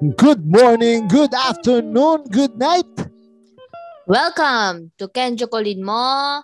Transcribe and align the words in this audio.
Good 0.00 0.48
morning, 0.48 1.12
good 1.12 1.36
afternoon, 1.36 2.24
good 2.32 2.56
night. 2.56 2.88
Welcome 4.08 4.96
to 4.96 5.12
Kenjo 5.12 5.44
Colin 5.44 5.84
Mo 5.84 6.40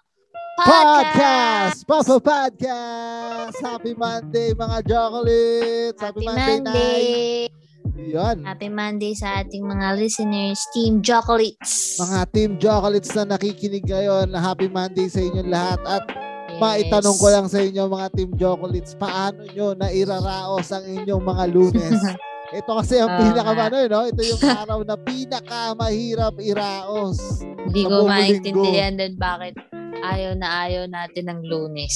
Podcast! 0.60 1.80
Papa 1.88 2.20
Podcast! 2.20 3.56
Happy 3.64 3.96
Monday 3.96 4.52
mga 4.52 4.84
chocolates! 4.84 5.96
Happy, 6.04 6.20
Happy 6.20 6.26
Monday, 6.28 6.60
night! 6.60 7.48
Monday! 7.56 8.12
Yun. 8.12 8.36
Happy 8.44 8.68
Monday 8.68 9.12
sa 9.16 9.40
ating 9.40 9.64
mga 9.64 10.04
listeners, 10.04 10.60
Team 10.76 11.00
Chocolates. 11.00 11.96
Mga 11.96 12.20
Team 12.36 12.50
Chocolates 12.60 13.08
na 13.16 13.40
nakikinig 13.40 13.88
ngayon, 13.88 14.36
happy 14.36 14.68
Monday 14.68 15.08
sa 15.08 15.24
inyong 15.24 15.48
lahat. 15.48 15.80
At 15.88 16.04
Yes. 16.46 16.60
maitanong 16.60 17.16
ko 17.20 17.26
lang 17.28 17.46
sa 17.48 17.60
inyo 17.60 17.88
mga 17.88 18.08
Team 18.16 18.30
Chocolates, 18.36 18.92
paano 18.96 19.44
nyo 19.48 19.72
na 19.76 19.88
iraraos 19.92 20.68
ang 20.72 20.84
inyong 20.84 21.24
mga 21.24 21.44
lunes? 21.52 22.00
Ito 22.54 22.70
kasi 22.78 22.94
ang 23.02 23.10
Oo 23.10 23.18
pinaka 23.26 23.52
nga. 23.54 23.64
ano, 23.66 23.76
eh, 23.82 23.88
no? 23.90 24.00
Ito 24.06 24.22
yung 24.22 24.42
araw 24.42 24.78
na 24.86 24.94
pinaka 24.94 25.74
mahirap 25.74 26.34
iraos. 26.38 27.42
Hindi 27.66 27.82
ko 27.82 28.06
maintindihan 28.06 28.94
din 28.94 29.18
bakit 29.18 29.58
ayaw 30.02 30.32
na 30.34 30.48
ayaw 30.64 30.84
natin 30.84 31.24
ng 31.26 31.40
lunes. 31.44 31.94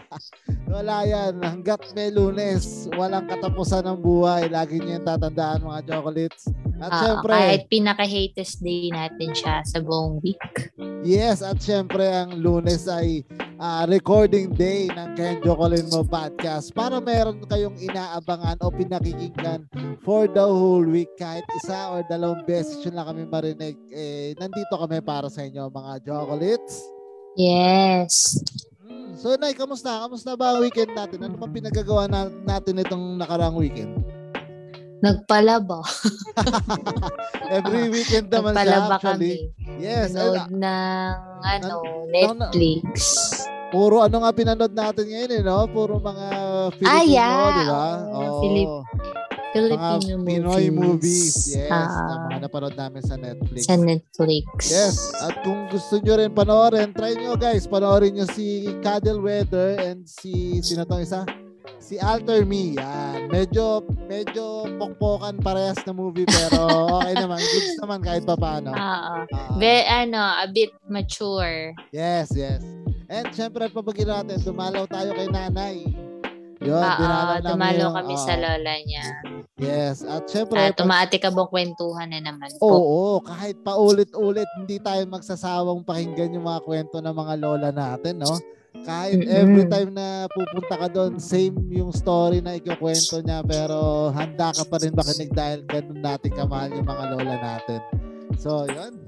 Wala 0.74 1.06
yan. 1.06 1.38
Hanggat 1.38 1.94
may 1.94 2.10
lunes, 2.10 2.90
walang 2.92 3.26
katapusan 3.26 3.86
ng 3.86 3.98
buhay. 4.00 4.50
Lagi 4.50 4.82
niyo 4.82 4.98
yung 4.98 5.06
tatandaan 5.06 5.62
mga 5.62 5.80
chocolates. 5.86 6.50
At 6.82 6.90
Oo, 6.90 6.98
syempre, 7.00 7.30
Ah, 7.30 7.38
kahit 7.46 7.62
pinaka-hatest 7.70 8.58
day 8.58 8.90
natin 8.90 9.30
siya 9.30 9.62
sa 9.62 9.78
buong 9.78 10.18
week. 10.20 10.42
yes, 11.06 11.38
at 11.38 11.62
syempre 11.62 12.02
ang 12.02 12.34
lunes 12.34 12.90
ay 12.90 13.22
ah, 13.56 13.86
recording 13.86 14.50
day 14.50 14.90
ng 14.90 15.14
Ken 15.14 15.38
Jocolin 15.38 15.86
Mo 15.94 16.02
Podcast 16.02 16.74
para 16.74 16.98
meron 16.98 17.38
kayong 17.46 17.78
inaabangan 17.78 18.58
o 18.58 18.74
pinakikinggan 18.74 19.70
for 20.02 20.26
the 20.26 20.42
whole 20.42 20.82
week. 20.82 21.14
Kahit 21.14 21.46
isa 21.54 21.94
or 21.94 22.02
dalawang 22.04 22.42
beses 22.42 22.82
yun 22.82 22.98
lang 22.98 23.06
kami 23.06 23.22
marinig. 23.24 23.78
Eh, 23.94 24.34
nandito 24.34 24.74
kami 24.74 24.98
para 24.98 25.30
sa 25.30 25.46
inyo 25.46 25.70
mga 25.70 26.02
chocolates. 26.02 26.82
Yes. 27.34 28.38
Mm, 28.80 29.16
So, 29.16 29.34
Nay, 29.34 29.52
kamusta? 29.52 29.90
Kamusta 30.00 30.34
ba 30.34 30.54
ang 30.54 30.60
weekend 30.60 30.92
natin? 30.92 31.18
Ano 31.20 31.34
bang 31.34 31.54
pinagagawa 31.54 32.06
na, 32.06 32.20
natin 32.28 32.78
itong 32.78 33.16
nakarang 33.16 33.56
weekend? 33.56 33.90
Nagpalaba. 35.00 35.82
Every 37.50 37.90
weekend 37.90 38.28
naman 38.28 38.54
siya 38.54 38.78
Nagpalaba 38.80 38.96
actually. 38.96 39.50
kami. 39.52 39.76
Yes. 39.76 40.12
Nanood 40.12 40.38
Ay, 40.38 40.54
ng 40.54 41.14
ano, 41.42 41.74
Ano- 41.74 42.06
Netflix. 42.08 42.86
puro 43.68 44.00
ano 44.00 44.22
nga 44.22 44.30
pinanood 44.30 44.70
natin 44.70 45.04
ngayon 45.04 45.32
eh, 45.32 45.42
no? 45.42 45.66
Puro 45.66 45.98
mga 45.98 46.26
Filipino, 46.72 46.94
Ah, 46.94 47.02
yeah. 47.02 47.44
di 47.50 47.64
ba? 47.66 47.84
Oo, 48.06 48.14
Oo. 48.14 48.38
Filip- 48.40 48.86
mga 49.54 49.88
Filipino 50.02 50.18
Pinoy 50.20 50.66
movies. 50.68 50.74
movies. 50.74 51.34
Yes. 51.54 51.70
Ah, 51.70 51.86
na 51.86 52.14
mga 52.26 52.38
napanood 52.42 52.74
namin 52.74 53.02
sa 53.02 53.14
Netflix. 53.14 53.62
sa 53.64 53.76
Netflix. 53.78 54.48
Yes. 54.66 54.96
At 55.20 55.34
kung 55.40 55.70
gusto 55.70 55.94
nyo 55.98 56.14
rin 56.18 56.30
panoorin, 56.30 56.90
try 56.90 57.14
nyo 57.14 57.34
guys. 57.34 57.64
Panoorin 57.64 58.12
nyo 58.12 58.26
si 58.26 58.66
Cuddle 58.82 59.22
Weather 59.22 59.78
and 59.78 60.04
si, 60.04 60.58
sino 60.60 60.82
tong 60.82 61.00
isa? 61.00 61.22
Si 61.78 62.00
Alter 62.00 62.42
Me. 62.44 62.74
Yan. 62.74 63.28
Medyo, 63.28 63.84
medyo 64.08 64.64
pokpokan 64.76 65.36
parehas 65.38 65.76
na 65.84 65.92
movie 65.92 66.24
pero 66.24 66.64
okay 66.96 67.14
naman. 67.14 67.36
Goods 67.38 67.76
naman 67.78 68.00
kahit 68.00 68.24
pa 68.24 68.36
paano. 68.36 68.72
Oo. 68.72 69.14
Be, 69.56 69.84
ano, 69.84 70.16
a 70.18 70.48
bit 70.48 70.72
mature. 70.88 71.76
Yes, 71.92 72.32
yes. 72.32 72.64
And 73.12 73.28
syempre, 73.36 73.68
pabagin 73.68 74.08
natin, 74.08 74.40
dumalaw 74.40 74.88
tayo 74.88 75.12
kay 75.12 75.28
nanay. 75.28 75.84
Yun, 76.64 76.80
Oo, 76.80 77.04
yung- 77.76 77.92
kami 77.92 78.16
oo. 78.16 78.24
sa 78.24 78.34
lola 78.40 78.74
niya. 78.88 79.04
Yes, 79.64 80.04
at 80.04 80.28
syempre, 80.28 80.60
pag- 80.60 80.76
tumati 80.76 81.16
ka 81.16 81.32
bang 81.32 81.48
kwentuhan 81.48 82.08
na 82.12 82.20
naman 82.20 82.48
po. 82.60 82.68
oo, 82.68 83.20
kahit 83.24 83.56
paulit-ulit, 83.64 84.46
hindi 84.60 84.76
tayo 84.78 85.02
magsasawang 85.08 85.82
pakinggan 85.82 86.36
yung 86.36 86.46
mga 86.46 86.60
kwento 86.62 87.00
ng 87.00 87.14
mga 87.14 87.34
lola 87.40 87.70
natin, 87.72 88.20
no? 88.20 88.36
Kahit 88.84 89.22
every 89.30 89.64
time 89.70 89.94
na 89.94 90.26
pupunta 90.28 90.74
ka 90.76 90.88
doon, 90.90 91.16
same 91.16 91.54
yung 91.72 91.94
story 91.94 92.42
na 92.42 92.58
ikikwento 92.58 93.22
niya, 93.22 93.40
pero 93.40 94.10
handa 94.12 94.50
ka 94.50 94.66
pa 94.66 94.76
rin 94.82 94.92
makinig 94.92 95.30
dahil 95.32 95.62
ganun 95.64 96.02
natin 96.02 96.30
kamahal 96.34 96.68
yung 96.74 96.84
mga 96.84 97.04
lola 97.16 97.34
natin. 97.38 97.80
So, 98.36 98.66
yun. 98.66 98.98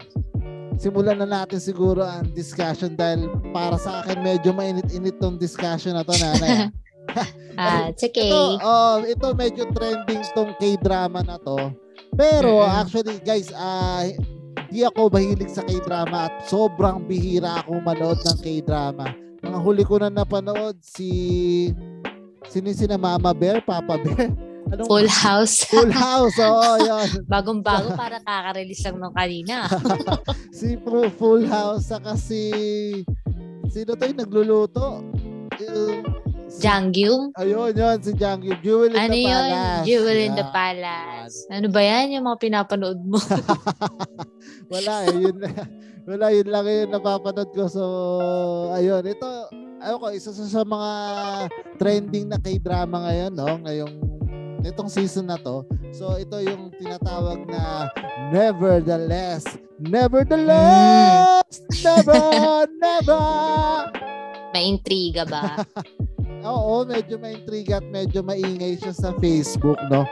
Simulan 0.77 1.19
na 1.19 1.27
natin 1.27 1.59
siguro 1.59 2.05
ang 2.05 2.31
discussion 2.31 2.95
dahil 2.95 3.27
para 3.51 3.77
sa 3.77 4.01
akin 4.05 4.21
medyo 4.23 4.53
mainit-init 4.53 5.17
tong 5.19 5.37
discussion 5.37 5.97
na 5.97 6.05
to, 6.07 6.15
nanay. 6.15 6.71
Ah, 7.57 7.89
it's 7.89 8.05
okay. 8.05 8.29
Ito, 8.29 8.61
oh, 8.61 9.01
ito 9.01 9.27
medyo 9.33 9.65
trending 9.73 10.21
tong 10.37 10.53
K-drama 10.61 11.25
na 11.25 11.41
to. 11.41 11.73
Pero 12.13 12.61
Mm-mm. 12.61 12.77
actually 12.77 13.17
guys, 13.19 13.49
ah 13.51 14.05
di 14.69 14.85
ako 14.85 15.09
mahilig 15.09 15.49
sa 15.49 15.65
K-drama 15.65 16.29
at 16.29 16.45
sobrang 16.45 17.09
bihira 17.09 17.65
ako 17.65 17.81
manood 17.81 18.21
ng 18.21 18.39
K-drama. 18.45 19.09
Mga 19.41 19.59
huli 19.65 19.89
ko 19.89 19.97
na 19.97 20.13
napanood 20.13 20.77
si 20.85 21.09
sino 22.45 22.69
yung 22.69 22.77
sina 22.77 23.01
Mama 23.01 23.33
Bear, 23.33 23.65
Papa 23.65 23.97
Bear. 23.97 24.29
Anong 24.67 24.89
Full 24.91 25.07
house. 25.09 25.63
Full 25.65 25.95
House. 25.95 26.37
Oo, 26.37 26.71
yun. 26.93 27.25
Bagong-bago 27.25 27.95
para 27.95 28.21
kaka-release 28.21 28.85
lang 28.85 29.01
nung 29.01 29.15
kanina. 29.15 29.65
si 30.53 30.77
Fu- 30.77 31.09
Full 31.09 31.47
House 31.47 31.89
saka 31.89 32.19
si 32.19 32.53
sino 33.71 33.97
to 33.97 34.05
yung 34.05 34.21
nagluluto? 34.21 35.01
Yung- 35.57 36.26
Jangyum. 36.59 37.33
Ayun, 37.37 37.71
yun, 37.73 37.97
si 38.01 38.13
Jang 38.17 38.41
Yung 38.41 38.61
Jewel 38.61 38.93
in 38.93 38.99
Ano 38.99 39.13
the 39.13 39.23
yun? 39.23 39.47
Palace. 39.51 39.85
Jewel 39.85 40.19
in 40.19 40.33
the 40.33 40.47
Yeah. 40.47 40.55
Palace. 40.55 41.37
Ano 41.53 41.67
ba 41.69 41.81
yan? 41.83 42.07
Yung 42.17 42.25
mga 42.25 42.39
pinapanood 42.41 43.01
mo. 43.05 43.19
Wala 44.73 44.93
eh, 45.07 45.15
yun, 45.15 45.37
wala, 46.07 46.27
yun 46.35 46.49
lang 46.51 46.67
yung 46.67 46.93
napapanood 46.95 47.51
ko. 47.55 47.71
So, 47.71 47.83
ayun, 48.75 49.03
ito, 49.07 49.27
ayun 49.79 49.99
ko, 49.99 50.07
isa 50.11 50.31
sa, 50.35 50.43
sa 50.43 50.63
mga 50.63 50.91
trending 51.79 52.27
na 52.31 52.39
K-drama 52.39 53.07
ngayon, 53.07 53.33
no? 53.35 53.51
Ngayong, 53.63 53.95
itong 54.67 54.91
season 54.91 55.31
na 55.31 55.39
to. 55.39 55.63
So, 55.95 56.19
ito 56.19 56.43
yung 56.43 56.75
tinatawag 56.75 57.47
na 57.47 57.87
Nevertheless. 58.35 59.47
Nevertheless! 59.79 61.63
Never, 61.85 62.65
never! 62.83 63.23
May 64.51 64.73
intriga 64.73 65.29
ba? 65.29 65.63
Oo, 66.45 66.85
medyo 66.85 67.17
ma-intriga 67.17 67.81
at 67.81 67.87
medyo 67.89 68.21
maingay 68.21 68.77
siya 68.77 68.93
sa 68.93 69.11
Facebook, 69.17 69.81
no? 69.89 70.05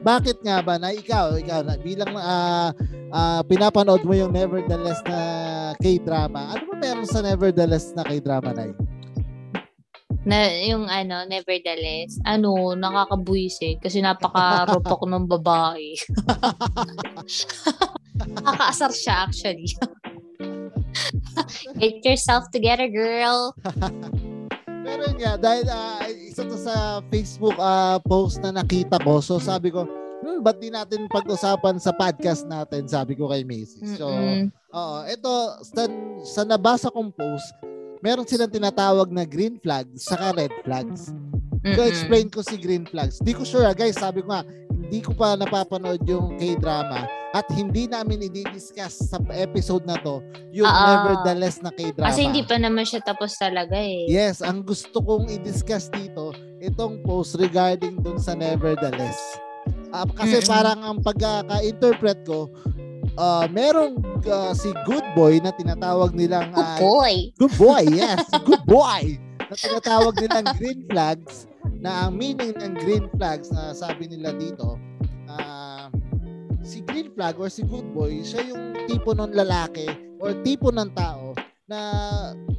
Bakit 0.00 0.44
nga 0.44 0.60
ba 0.60 0.76
na 0.76 0.92
ikaw, 0.92 1.36
ikaw 1.36 1.64
na 1.64 1.76
bilang 1.80 2.12
ah 2.16 2.72
ah, 3.12 3.40
pinapanood 3.44 4.04
mo 4.04 4.12
yung 4.12 4.32
Nevertheless 4.32 5.00
na 5.04 5.18
K-drama. 5.80 6.56
Ano 6.56 6.62
ba 6.72 6.74
meron 6.76 7.08
sa 7.08 7.24
Nevertheless 7.24 7.96
na 7.96 8.04
K-drama 8.04 8.52
na 8.52 8.72
na 10.20 10.52
yung 10.68 10.84
ano, 10.84 11.24
nevertheless, 11.24 12.20
ano, 12.28 12.76
nakakabuisi 12.76 13.80
kasi 13.80 14.04
napaka-rupok 14.04 15.08
ng 15.08 15.24
babae. 15.24 15.96
Nakakaasar 18.20 18.92
siya 18.92 19.14
actually. 19.24 19.72
Get 21.80 22.04
yourself 22.04 22.52
together, 22.52 22.92
girl. 22.92 23.56
Pero 24.90 25.02
yun 25.06 25.18
nga, 25.22 25.34
dahil 25.38 25.66
ah, 25.70 26.02
isa 26.10 26.42
to 26.42 26.58
sa 26.58 26.98
Facebook 27.14 27.54
ah, 27.62 28.02
post 28.02 28.42
na 28.42 28.50
nakita 28.50 28.98
ko. 28.98 29.22
So 29.22 29.38
sabi 29.38 29.70
ko, 29.70 29.86
hmm, 29.86 30.42
ba't 30.42 30.58
di 30.58 30.74
natin 30.74 31.06
pag-usapan 31.06 31.78
sa 31.78 31.94
podcast 31.94 32.50
natin? 32.50 32.90
Sabi 32.90 33.14
ko 33.14 33.30
kay 33.30 33.46
Macy. 33.46 33.86
So, 33.94 34.10
Mm-mm. 34.10 34.50
Oo, 34.74 34.98
ito 35.06 35.32
sa, 35.62 35.86
sa 36.26 36.42
nabasa 36.42 36.90
kong 36.90 37.14
post, 37.14 37.54
meron 38.02 38.26
silang 38.26 38.50
tinatawag 38.50 39.14
na 39.14 39.22
green 39.22 39.62
flags 39.62 40.10
saka 40.10 40.34
red 40.34 40.54
flags. 40.66 41.14
Mm-mm. 41.62 41.86
explain 41.86 42.26
ko 42.26 42.42
si 42.42 42.58
green 42.58 42.82
flags. 42.82 43.22
Di 43.22 43.30
ko 43.30 43.46
sure 43.46 43.70
ah, 43.70 43.76
guys, 43.76 43.94
sabi 43.94 44.26
ko 44.26 44.34
nga, 44.34 44.42
hindi 44.74 45.06
ko 45.06 45.14
pa 45.14 45.38
napapanood 45.38 46.02
yung 46.02 46.34
K-drama 46.34 47.19
at 47.30 47.46
hindi 47.54 47.86
namin 47.86 48.26
i-discuss 48.26 49.06
sa 49.06 49.22
episode 49.30 49.86
na 49.86 49.94
to 50.02 50.18
yung 50.50 50.66
Oo. 50.66 50.86
nevertheless 50.90 51.62
na 51.62 51.70
K-drama. 51.70 52.10
Kasi 52.10 52.26
hindi 52.26 52.42
pa 52.42 52.58
naman 52.58 52.82
siya 52.82 53.00
tapos 53.06 53.38
talaga 53.38 53.78
eh. 53.78 54.10
Yes, 54.10 54.42
ang 54.42 54.66
gusto 54.66 54.98
kong 54.98 55.30
i-discuss 55.30 55.90
dito, 55.94 56.34
itong 56.58 57.06
post 57.06 57.38
regarding 57.38 58.02
dun 58.02 58.18
sa 58.18 58.34
nevertheless. 58.34 59.18
Ah, 59.94 60.06
kasi 60.06 60.42
Mm-mm. 60.42 60.50
parang 60.50 60.80
ang 60.82 60.98
pagkaka-interpret 61.02 62.26
ko, 62.26 62.50
ah 63.18 63.46
merong 63.50 63.98
ah, 64.30 64.54
si 64.54 64.70
good 64.86 65.04
boy 65.14 65.38
na 65.42 65.50
tinatawag 65.54 66.14
nilang 66.14 66.50
Oh 66.54 66.62
ah, 66.62 66.78
boy. 66.78 67.30
good 67.38 67.54
boy, 67.58 67.84
yes, 67.90 68.22
good 68.46 68.62
boy 68.66 69.18
na 69.50 69.54
tinatawag 69.58 70.14
nilang 70.18 70.46
green 70.58 70.80
flags 70.86 71.50
na 71.82 72.06
ang 72.06 72.14
meaning 72.14 72.54
ng 72.54 72.74
green 72.78 73.10
flags 73.18 73.50
na 73.50 73.74
sabi 73.74 74.06
nila 74.06 74.30
dito 74.38 74.78
ah, 75.26 75.69
si 75.69 75.69
green 76.90 77.08
flag 77.14 77.38
or 77.38 77.48
si 77.48 77.62
good 77.62 77.86
boy 77.94 78.20
siya 78.20 78.42
yung 78.50 78.74
tipo 78.90 79.14
ng 79.14 79.32
lalaki 79.32 79.86
or 80.18 80.34
tipo 80.42 80.74
ng 80.74 80.90
tao 80.92 81.32
na 81.70 81.80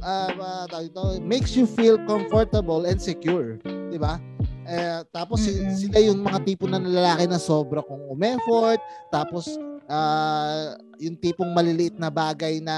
uh, 0.00 0.64
tawag 0.72 0.88
ito, 0.88 1.20
makes 1.20 1.52
you 1.52 1.68
feel 1.68 2.00
comfortable 2.08 2.88
and 2.88 2.96
secure, 2.96 3.60
di 3.92 4.00
ba? 4.00 4.16
Eh, 4.62 5.04
tapos 5.12 5.44
Mm-mm. 5.44 5.74
sila 5.74 5.98
yung 6.00 6.24
mga 6.24 6.38
tipo 6.48 6.64
na 6.64 6.80
lalaki 6.80 7.28
na 7.28 7.36
sobra 7.36 7.84
kung 7.84 8.00
umeffort. 8.08 8.80
Tapos 9.12 9.52
ah, 9.90 10.78
yung 10.96 11.18
tipong 11.18 11.50
maliliit 11.50 11.98
na 11.98 12.08
bagay 12.08 12.62
na 12.62 12.76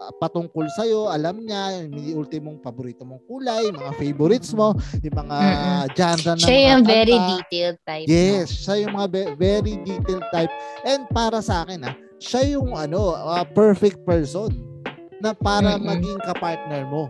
ah, 0.00 0.12
patungkol 0.20 0.66
sa'yo, 0.76 1.08
alam 1.08 1.40
niya, 1.42 1.88
yung 1.88 2.24
ultimong 2.24 2.58
paborito 2.60 3.02
mong 3.04 3.22
kulay, 3.24 3.72
mga 3.72 3.92
favorites 3.96 4.52
mo, 4.52 4.76
yung 5.00 5.16
mga 5.16 5.38
Mm-mm. 5.40 5.84
genre 5.96 6.30
ng 6.36 6.40
Siya 6.44 6.58
yung 6.72 6.82
very 6.84 7.16
detailed 7.16 7.78
type. 7.84 8.06
Yes, 8.08 8.48
siya 8.52 8.74
yung 8.84 8.92
mga 8.96 9.08
be- 9.08 9.34
very 9.40 9.74
detailed 9.84 10.26
type. 10.32 10.52
And 10.84 11.08
para 11.10 11.40
sa 11.40 11.64
akin, 11.64 11.84
ah, 11.86 11.94
siya 12.20 12.56
yung 12.56 12.76
ano, 12.76 13.16
ah, 13.16 13.44
perfect 13.44 14.04
person 14.04 14.52
na 15.20 15.32
para 15.32 15.76
Mm-mm. 15.76 15.88
maging 15.88 16.20
kapartner 16.24 16.84
mo. 16.88 17.08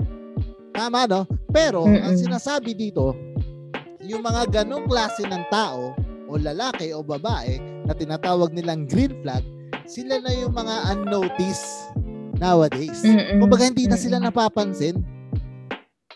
Tama, 0.77 1.09
no? 1.09 1.25
Pero, 1.51 1.89
ang 1.89 2.15
Mm-mm. 2.15 2.21
sinasabi 2.21 2.77
dito, 2.77 3.17
yung 4.07 4.23
mga 4.23 4.63
ganong 4.63 4.87
klase 4.87 5.27
ng 5.27 5.45
tao, 5.51 5.97
o 6.27 6.39
lalaki 6.39 6.91
o 6.91 7.03
babae, 7.07 7.59
na 7.87 7.95
tinatawag 7.95 8.51
nilang 8.51 8.87
green 8.87 9.15
flag, 9.23 9.43
sila 9.87 10.19
na 10.19 10.35
yung 10.35 10.55
mga 10.55 10.75
unnoticed 10.95 11.95
nowadays. 12.37 13.01
Mm-mm. 13.03 13.41
Kumbaga, 13.41 13.69
hindi 13.69 13.87
na 13.87 13.97
sila 13.97 14.17
napapansin. 14.19 15.01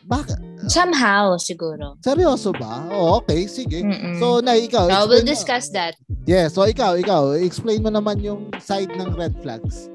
Baka, 0.05 0.35
Somehow, 0.67 1.39
siguro. 1.39 1.97
seryoso 2.03 2.51
ba? 2.53 2.85
Oh, 2.91 3.23
okay, 3.23 3.47
sige. 3.47 3.81
Mm-mm. 3.81 4.19
So, 4.19 4.43
na 4.43 4.59
ikaw, 4.59 4.87
So, 4.87 4.93
explain 4.93 5.09
we'll 5.09 5.25
mo- 5.25 5.33
discuss 5.33 5.67
that. 5.73 5.95
Yeah, 6.27 6.51
so 6.51 6.67
ikaw, 6.67 6.99
ikaw, 6.99 7.33
explain 7.39 7.81
mo 7.81 7.89
naman 7.89 8.21
yung 8.21 8.51
side 8.59 8.91
ng 8.93 9.15
red 9.15 9.33
flags. 9.41 9.89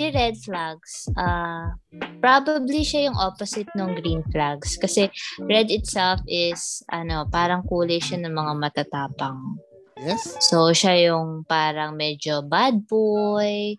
Si 0.00 0.08
red 0.08 0.32
flags, 0.40 1.12
ah 1.12 1.76
probably 2.24 2.80
siya 2.80 3.12
yung 3.12 3.18
opposite 3.20 3.68
ng 3.76 4.00
green 4.00 4.24
flags. 4.32 4.80
Kasi 4.80 5.12
red 5.44 5.68
itself 5.68 6.24
is, 6.24 6.80
ano, 6.88 7.28
parang 7.28 7.60
kulay 7.68 8.00
siya 8.00 8.16
ng 8.24 8.32
mga 8.32 8.52
matatapang. 8.56 9.60
Yes? 10.00 10.40
So, 10.40 10.72
siya 10.72 11.12
yung 11.12 11.44
parang 11.44 12.00
medyo 12.00 12.40
bad 12.40 12.88
boy. 12.88 13.76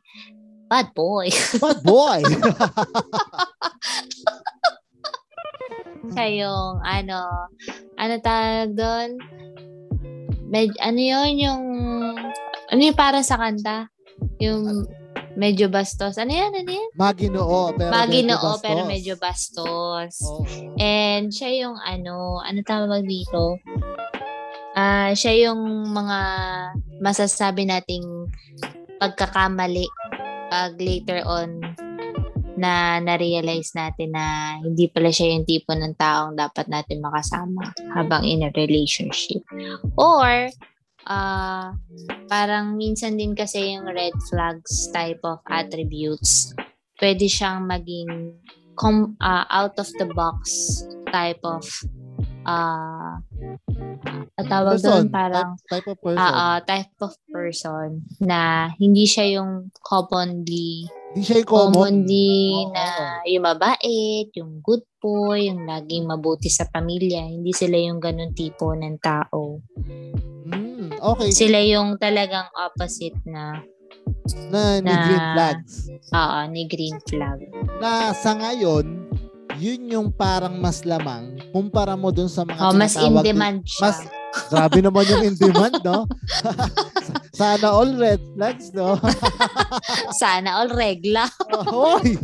Bad 0.71 0.95
boy. 0.95 1.27
Bad 1.59 1.83
boy! 1.83 2.23
siya 6.15 6.27
yung, 6.47 6.79
ano, 6.79 7.27
ano 7.99 8.13
tawag 8.23 8.71
doon? 8.71 9.19
Med, 10.47 10.71
ano 10.79 10.95
yun, 10.95 11.31
yung, 11.43 11.63
ano 12.71 12.79
yung 12.79 12.95
para 12.95 13.19
sa 13.19 13.35
kanta? 13.35 13.91
Yung 14.39 14.87
medyo 15.35 15.67
bastos. 15.67 16.15
Ano 16.15 16.31
yan, 16.31 16.55
ano 16.55 16.71
yan? 16.71 16.89
Maginoo, 16.95 17.75
pero 17.75 17.91
Maginoo, 17.91 18.55
medyo 18.55 18.63
pero 18.63 18.81
medyo 18.87 19.13
bastos. 19.19 20.23
Oo. 20.23 20.47
And 20.79 21.35
siya 21.35 21.67
yung 21.67 21.75
ano, 21.83 22.39
ano 22.39 22.63
tawag 22.63 23.03
dito? 23.03 23.59
Ah, 24.71 25.11
siya 25.11 25.51
yung 25.51 25.91
mga 25.91 26.19
masasabi 27.03 27.67
nating 27.67 28.31
pagkakamali 29.03 29.83
pag 30.51 30.75
later 30.75 31.23
on 31.23 31.63
na 32.59 32.99
na-realize 32.99 33.71
natin 33.71 34.11
na 34.11 34.59
hindi 34.59 34.91
pala 34.91 35.07
siya 35.07 35.33
yung 35.33 35.47
tipo 35.47 35.71
ng 35.71 35.95
taong 35.95 36.35
dapat 36.35 36.67
natin 36.67 36.99
makasama 36.99 37.71
habang 37.95 38.27
in 38.27 38.43
a 38.43 38.51
relationship. 38.53 39.41
Or, 39.95 40.51
ah 41.07 41.73
parang 42.29 42.77
minsan 42.77 43.17
din 43.17 43.33
kasi 43.33 43.73
yung 43.73 43.89
red 43.89 44.13
flags 44.29 44.91
type 44.93 45.23
of 45.23 45.41
attributes, 45.49 46.53
pwede 47.01 47.25
siyang 47.25 47.65
maging 47.65 48.35
com- 48.75 49.17
ah, 49.23 49.47
out 49.49 49.73
of 49.81 49.89
the 49.97 50.05
box 50.13 50.83
type 51.09 51.41
of 51.41 51.63
uh, 52.43 53.13
tawag 54.41 54.75
Person, 54.75 55.05
doon 55.05 55.05
parang 55.09 55.49
type, 55.63 55.85
type 55.85 55.87
of 55.87 55.97
person. 56.01 56.17
ah, 56.19 56.33
ah, 56.33 56.57
type 56.59 56.97
of 56.99 57.13
person 57.27 57.89
na 58.19 58.39
hindi 58.75 59.05
siya 59.05 59.37
yung 59.37 59.69
commonly 59.79 60.89
Di 61.11 61.21
siya 61.21 61.43
yung 61.43 61.49
common. 61.49 61.71
commonly 62.01 62.31
Oo. 62.57 62.71
na 62.71 62.85
yung 63.23 63.43
mabait, 63.43 64.27
yung 64.33 64.59
good 64.59 64.81
boy, 64.97 65.45
yung 65.45 65.67
laging 65.67 66.07
mabuti 66.07 66.47
sa 66.47 66.63
pamilya. 66.65 67.27
Hindi 67.27 67.51
sila 67.51 67.75
yung 67.75 67.99
ganun 67.99 68.31
tipo 68.31 68.71
ng 68.71 68.95
tao. 68.97 69.59
Hmm, 70.47 70.87
okay. 70.95 71.29
Sila 71.29 71.59
yung 71.59 71.99
talagang 71.99 72.47
opposite 72.55 73.19
na 73.25 73.59
Na, 74.47 74.79
ni 74.79 74.87
na- 74.87 75.03
green 75.03 75.25
flags. 75.29 75.73
oo, 76.09 76.37
ni 76.47 76.61
green 76.65 76.97
flag. 77.03 77.39
Na 77.77 78.15
sa 78.15 78.31
ngayon, 78.33 79.10
yun 79.57 79.81
yung 79.89 80.07
parang 80.13 80.55
mas 80.59 80.85
lamang 80.85 81.35
kumpara 81.51 81.97
mo 81.97 82.13
dun 82.13 82.29
sa 82.29 82.45
mga 82.45 82.61
Oh, 82.61 82.73
mas 82.75 82.95
in 82.95 83.13
demand 83.19 83.65
siya. 83.65 83.89
mas 83.89 83.97
grabe 84.47 84.79
naman 84.79 85.03
yung 85.07 85.23
in 85.27 85.35
demand, 85.35 85.75
no? 85.83 86.07
Sana 87.39 87.67
all 87.73 87.91
red 87.97 88.21
flags, 88.35 88.71
no? 88.71 88.95
Sana 90.21 90.61
all 90.61 90.71
regla. 90.71 91.27
Hoy! 91.73 92.15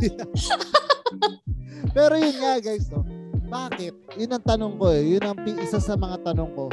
Pero 1.91 2.13
yun 2.15 2.37
nga 2.37 2.59
guys, 2.59 2.87
no? 2.91 3.03
Bakit? 3.47 4.19
Yun 4.19 4.35
ang 4.35 4.43
tanong 4.43 4.73
ko 4.75 4.91
eh. 4.91 5.03
Yun 5.15 5.23
ang 5.23 5.39
isa 5.57 5.79
sa 5.79 5.95
mga 5.95 6.19
tanong 6.31 6.51
ko. 6.51 6.67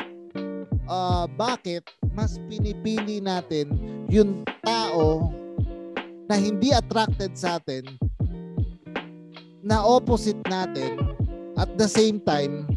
Ah, 0.85 1.25
bakit 1.31 1.87
mas 2.13 2.37
pinipili 2.51 3.23
natin 3.23 3.73
yung 4.11 4.45
tao 4.61 5.33
na 6.29 6.37
hindi 6.37 6.75
attracted 6.75 7.33
sa 7.35 7.57
atin 7.57 7.85
na 9.65 9.81
opposite 9.81 10.39
natin 10.45 11.01
at 11.57 11.73
the 11.81 11.89
same 11.89 12.21
time 12.21 12.69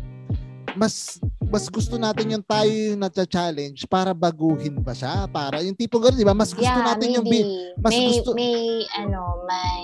mas 0.79 1.19
mas 1.47 1.67
gusto 1.71 1.95
natin 1.97 2.37
yung 2.37 2.45
tayo 2.45 2.69
yung 2.69 3.01
na-challenge 3.01 3.87
para 3.87 4.11
baguhin 4.11 4.79
pa 4.83 4.93
siya 4.95 5.25
para 5.27 5.63
yung 5.63 5.73
tipong 5.73 6.03
gano'n 6.07 6.19
di 6.19 6.27
ba 6.27 6.35
mas 6.37 6.51
gusto 6.55 6.67
yeah, 6.67 6.87
natin 6.93 7.17
yung 7.17 7.27
maybe. 7.27 7.43
bi- 7.43 7.75
mas 7.81 7.91
may, 7.91 8.07
gusto- 8.13 8.35
may, 8.35 8.55
ano, 8.99 9.21
may, 9.47 9.83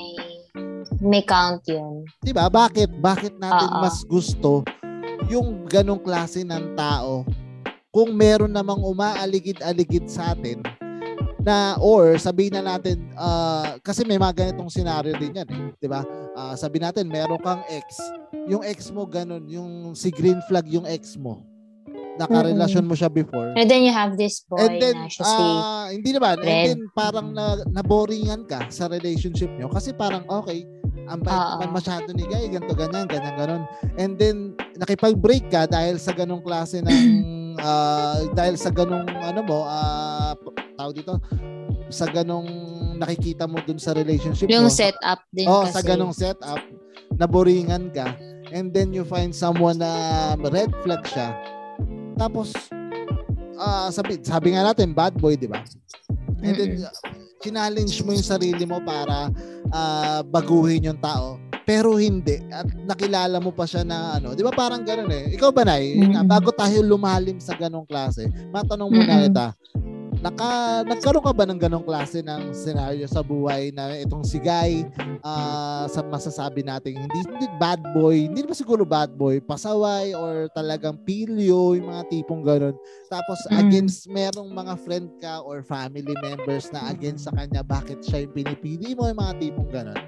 may 1.04 1.24
count 1.24 1.64
yun. 1.68 2.04
'di 2.22 2.32
ba? 2.36 2.52
Bakit 2.52 3.00
bakit 3.00 3.34
natin 3.40 3.70
Oo. 3.72 3.82
mas 3.82 4.04
gusto 4.04 4.64
yung 5.32 5.66
ganong 5.66 6.04
klase 6.04 6.44
ng 6.44 6.76
tao 6.76 7.24
kung 7.90 8.12
meron 8.12 8.52
namang 8.52 8.84
umaaligid-aligid 8.84 10.12
sa 10.12 10.36
atin 10.36 10.60
na 11.44 11.76
or 11.84 12.16
sabihin 12.16 12.56
na 12.56 12.64
natin 12.76 13.04
ah, 13.20 13.76
kasi 13.84 14.08
may 14.08 14.16
mga 14.16 14.48
ganitong 14.48 14.72
scenario 14.72 15.12
din 15.20 15.36
yan 15.36 15.48
eh, 15.48 15.64
'di 15.78 15.88
ba? 15.92 16.02
Ah, 16.34 16.56
sabihin 16.56 16.88
natin 16.88 17.12
meron 17.12 17.40
kang 17.44 17.62
ex, 17.68 18.00
yung 18.48 18.64
ex 18.64 18.90
mo 18.90 19.04
ganun, 19.04 19.44
yung 19.52 19.92
si 19.94 20.10
green 20.10 20.40
flag 20.48 20.66
yung 20.72 20.88
ex 20.88 21.20
mo. 21.20 21.44
Nakarelasyon 22.14 22.86
mo 22.86 22.94
siya 22.94 23.10
before. 23.10 23.58
And 23.58 23.66
then 23.66 23.82
you 23.82 23.90
have 23.90 24.14
this 24.22 24.46
boy 24.46 24.62
And 24.62 24.78
then, 24.78 24.96
na 25.02 25.10
siya 25.10 25.26
si 25.26 25.44
ah, 25.44 25.88
hindi 25.90 26.14
naman. 26.14 26.46
And 26.46 26.46
then, 26.46 26.80
parang 26.94 27.34
na, 27.34 27.66
naboringan 27.74 28.46
ka 28.46 28.70
sa 28.70 28.86
relationship 28.86 29.50
nyo. 29.58 29.66
Kasi 29.74 29.98
parang, 29.98 30.22
okay, 30.30 30.62
ang 31.10 31.26
bait 31.26 31.34
naman 31.58 31.74
masyado 31.74 32.14
ni 32.14 32.24
Guy, 32.30 32.54
ganito, 32.54 32.78
ganyan, 32.78 33.10
ganyan, 33.10 33.34
ganon. 33.34 33.64
And 33.98 34.14
then, 34.22 34.54
nakipag-break 34.78 35.50
ka 35.50 35.66
dahil 35.66 35.98
sa 35.98 36.14
ganong 36.14 36.46
klase 36.46 36.86
ng, 36.86 37.02
ah, 37.66 38.22
dahil 38.38 38.62
sa 38.62 38.70
ganong, 38.70 39.10
ano 39.10 39.42
mo, 39.42 39.66
ah, 39.66 40.38
tawag 40.84 40.96
dito, 41.00 41.16
sa 41.88 42.06
ganong 42.06 42.48
nakikita 43.00 43.48
mo 43.48 43.64
dun 43.64 43.80
sa 43.80 43.96
relationship 43.96 44.52
yung 44.52 44.68
mo. 44.68 44.74
setup 44.74 45.24
din 45.32 45.48
Oh, 45.48 45.64
kasi. 45.64 45.74
sa 45.74 45.82
ganong 45.82 46.12
setup, 46.12 46.60
naboringan 47.16 47.88
ka. 47.90 48.12
And 48.52 48.70
then 48.70 48.92
you 48.92 49.08
find 49.08 49.32
someone 49.32 49.80
na 49.80 49.90
red 50.38 50.70
flag 50.84 51.02
siya. 51.08 51.32
Tapos, 52.20 52.54
ah 53.56 53.90
sabi, 53.90 54.20
sabi 54.22 54.54
nga 54.54 54.68
natin, 54.68 54.92
bad 54.92 55.16
boy, 55.16 55.34
di 55.34 55.48
ba? 55.48 55.64
And 56.44 56.54
then, 56.54 56.72
uh, 56.84 56.92
challenge 57.40 58.00
mo 58.04 58.12
yung 58.12 58.24
sarili 58.24 58.64
mo 58.64 58.80
para 58.80 59.28
ah, 59.72 60.20
baguhin 60.24 60.92
yung 60.92 61.00
tao. 61.00 61.40
Pero 61.64 61.96
hindi. 61.96 62.44
At 62.52 62.68
nakilala 62.84 63.40
mo 63.40 63.56
pa 63.56 63.64
siya 63.64 63.88
na 63.88 64.20
ano. 64.20 64.36
Di 64.36 64.44
ba 64.44 64.52
parang 64.52 64.84
gano'n 64.84 65.08
eh. 65.08 65.26
Ikaw 65.40 65.50
ba, 65.52 65.64
Nay? 65.64 65.96
Mm-mm. 65.96 66.28
Bago 66.28 66.52
tayo 66.52 66.84
lumalim 66.84 67.40
sa 67.40 67.56
ganong 67.56 67.88
klase, 67.88 68.28
matanong 68.52 68.92
muna 68.92 69.16
Mm-mm. 69.16 69.26
kita. 69.32 69.46
Naka, 70.24 70.82
nagkaroon 70.88 71.20
ka 71.20 71.36
ba 71.36 71.44
ng 71.44 71.60
ganong 71.60 71.84
klase 71.84 72.24
ng 72.24 72.56
senaryo 72.56 73.04
sa 73.12 73.20
buhay 73.20 73.76
na 73.76 73.92
itong 74.00 74.24
si 74.24 74.40
Guy, 74.40 74.88
ah, 75.20 75.84
sa 75.92 76.00
masasabi 76.00 76.64
natin, 76.64 76.96
hindi, 76.96 77.28
hindi 77.28 77.48
bad 77.60 77.84
boy, 77.92 78.32
hindi 78.32 78.40
naman 78.40 78.56
siguro 78.56 78.88
bad 78.88 79.12
boy, 79.20 79.44
pasaway 79.44 80.16
or 80.16 80.48
talagang 80.56 80.96
pilyo, 81.04 81.76
yung 81.76 81.92
mga 81.92 82.08
tipong 82.08 82.40
ganon. 82.40 82.72
Tapos 83.12 83.36
Mm. 83.52 83.60
against 83.68 84.08
merong 84.08 84.48
mga 84.48 84.74
friend 84.80 85.12
ka 85.20 85.44
or 85.44 85.60
family 85.60 86.16
members 86.24 86.72
na 86.72 86.88
against 86.88 87.28
sa 87.28 87.36
kanya, 87.36 87.60
bakit 87.60 88.00
siya 88.00 88.24
yung 88.24 88.32
pinipili 88.32 88.96
mo, 88.96 89.12
yung 89.12 89.20
mga 89.20 89.36
tipong 89.44 89.70
ganon. 89.76 90.02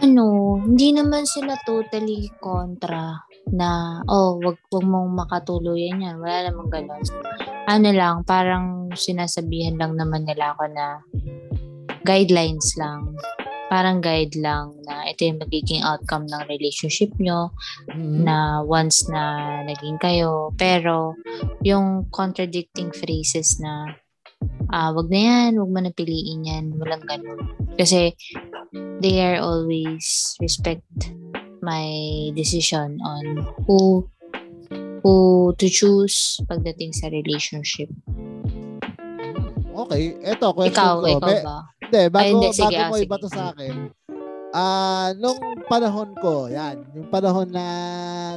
ano, 0.00 0.56
hindi 0.56 0.96
naman 0.96 1.28
sila 1.28 1.60
totally 1.68 2.32
kontra 2.40 3.20
na, 3.52 4.00
oh, 4.06 4.38
wag, 4.42 4.58
wag 4.70 4.86
mong 4.86 5.10
makatuluyan 5.26 6.02
yan. 6.02 6.16
Wala 6.18 6.50
namang 6.50 6.70
ganun. 6.70 7.02
Ano 7.66 7.88
lang, 7.94 8.22
parang 8.26 8.90
sinasabihan 8.94 9.78
lang 9.78 9.94
naman 9.94 10.26
nila 10.26 10.54
ako 10.54 10.64
na 10.70 10.86
guidelines 12.02 12.74
lang. 12.78 13.14
parang 13.70 14.02
guide 14.02 14.34
lang 14.34 14.74
na 14.82 15.06
ito 15.06 15.22
yung 15.22 15.38
magiging 15.38 15.86
outcome 15.86 16.26
ng 16.26 16.42
relationship 16.50 17.14
nyo 17.22 17.54
Mhm. 17.94 18.26
na 18.26 18.66
once 18.66 19.06
na 19.06 19.62
naging 19.62 19.94
kayo. 20.02 20.50
Pero 20.58 21.14
yung 21.62 22.10
contradicting 22.10 22.90
phrases 22.90 23.62
na 23.62 23.94
ah 24.74 24.90
wag 24.90 25.06
na 25.06 25.20
yan, 25.22 25.50
wag 25.62 25.70
mo 25.70 25.78
na 25.86 25.94
piliin 25.94 26.50
yan, 26.50 26.64
walang 26.82 27.06
ganun. 27.06 27.46
Kasi 27.78 28.10
they 28.98 29.22
are 29.22 29.38
always 29.38 30.34
respect 30.42 30.82
my 31.62 31.88
decision 32.34 32.98
on 33.04 33.44
who 33.68 34.04
who 35.00 35.14
to 35.56 35.66
choose 35.68 36.40
pagdating 36.44 36.92
sa 36.92 37.08
relationship. 37.08 37.88
Okay, 39.70 40.12
eto 40.20 40.52
question 40.52 40.76
Ikaw, 40.76 40.92
ko. 41.00 41.06
ikaw 41.08 41.36
ba? 41.40 41.58
Hindi, 41.80 42.02
bago, 42.12 42.20
Ay, 42.20 42.28
hindi, 42.36 42.48
sige, 42.52 42.76
bago 42.76 42.82
ah, 42.84 42.88
mo 42.90 42.96
sige. 42.96 43.06
iba 43.08 43.16
to 43.16 43.28
sa 43.32 43.44
akin. 43.54 43.74
Ah, 44.50 45.08
nung 45.16 45.38
panahon 45.70 46.10
ko, 46.18 46.50
yan, 46.50 46.82
yung 46.92 47.08
panahon 47.08 47.48
na 47.48 47.66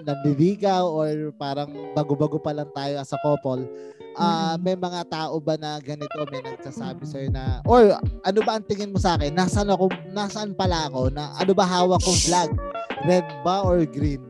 nanliligaw 0.06 0.86
or 0.86 1.34
parang 1.36 1.74
bago-bago 1.98 2.38
pa 2.38 2.54
lang 2.54 2.70
tayo 2.72 3.02
as 3.02 3.12
a 3.12 3.20
couple, 3.20 3.66
Mm. 4.14 4.56
may 4.62 4.78
mga 4.78 5.02
tao 5.10 5.36
ba 5.42 5.58
na 5.58 5.82
ganito, 5.82 6.22
may 6.30 6.42
nagsasabi 6.46 7.04
sa'yo 7.06 7.34
na, 7.34 7.66
or 7.66 7.98
ano 7.98 8.40
ba 8.46 8.58
ang 8.58 8.66
tingin 8.66 8.94
mo 8.94 9.02
sa 9.02 9.18
akin? 9.18 9.34
Nasaan 9.34 9.74
ako, 9.74 9.90
nasaan 10.14 10.54
pala 10.54 10.86
ako? 10.90 11.10
Na, 11.10 11.34
ano 11.38 11.52
ba 11.58 11.66
hawak 11.66 12.02
kong 12.04 12.22
flag? 12.30 12.52
Red 13.04 13.26
ba 13.42 13.66
or 13.66 13.82
green? 13.90 14.22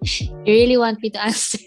You 0.00 0.48
really 0.48 0.80
want 0.80 0.96
me 1.04 1.12
to 1.12 1.20
answer 1.20 1.60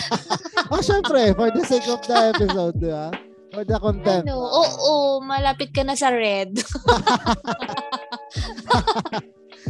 oh, 0.72 0.80
syempre, 0.80 1.36
for 1.36 1.52
the 1.52 1.60
sake 1.68 1.84
of 1.92 2.00
the 2.08 2.32
episode, 2.32 2.80
di 2.80 2.88
ba? 2.88 3.12
For 3.52 3.64
the 3.68 3.76
content. 3.76 4.24
Ano? 4.24 4.40
Oo, 4.40 5.20
malapit 5.20 5.76
ka 5.76 5.84
na 5.84 5.92
sa 5.92 6.08
red. 6.08 6.56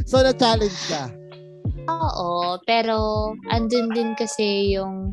So, 0.09 0.25
na-challenge 0.25 0.81
ka. 0.89 1.13
Oo, 1.93 2.57
pero 2.65 3.33
andun 3.53 3.93
din 3.93 4.17
kasi 4.17 4.73
yung 4.73 5.13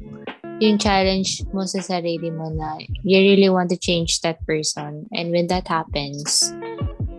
yung 0.63 0.79
challenge 0.79 1.43
mo 1.51 1.67
sa 1.67 1.83
sarili 1.83 2.31
mo 2.31 2.47
na 2.51 2.79
you 3.03 3.19
really 3.19 3.51
want 3.51 3.67
to 3.67 3.79
change 3.79 4.23
that 4.23 4.39
person. 4.47 5.03
And 5.11 5.31
when 5.35 5.51
that 5.51 5.67
happens, 5.67 6.51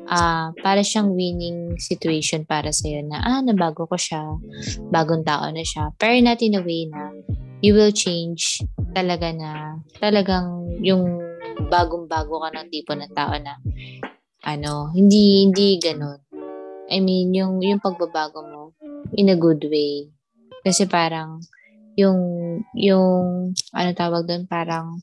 ah 0.09 0.55
para 0.63 0.81
siyang 0.81 1.13
winning 1.13 1.77
situation 1.77 2.49
para 2.49 2.73
sa'yo 2.73 3.05
na, 3.05 3.21
ah, 3.21 3.43
nabago 3.45 3.85
ko 3.85 3.97
siya, 3.99 4.23
bagong 4.89 5.27
tao 5.27 5.51
na 5.53 5.65
siya. 5.67 5.93
Pero 6.01 6.17
not 6.25 6.41
in 6.41 6.57
a 6.57 6.63
way 6.63 6.89
na 6.89 7.13
you 7.61 7.77
will 7.77 7.93
change 7.93 8.61
talaga 8.97 9.33
na, 9.33 9.81
talagang 10.01 10.77
yung 10.81 11.21
bagong-bago 11.69 12.41
ka 12.41 12.49
ng 12.53 12.69
tipo 12.73 12.93
ng 12.93 13.13
tao 13.13 13.37
na, 13.37 13.61
ano, 14.45 14.93
hindi, 14.93 15.45
hindi 15.45 15.77
ganun. 15.81 16.21
I 16.87 17.03
mean, 17.03 17.35
yung, 17.35 17.59
yung 17.59 17.83
pagbabago 17.83 18.47
mo, 18.47 18.63
in 19.19 19.33
a 19.33 19.37
good 19.37 19.65
way. 19.67 20.07
Kasi 20.63 20.87
parang 20.87 21.43
yung 21.97 22.21
yung 22.77 23.51
ano 23.73 23.91
tawag 23.97 24.29
doon 24.29 24.45
parang 24.45 25.01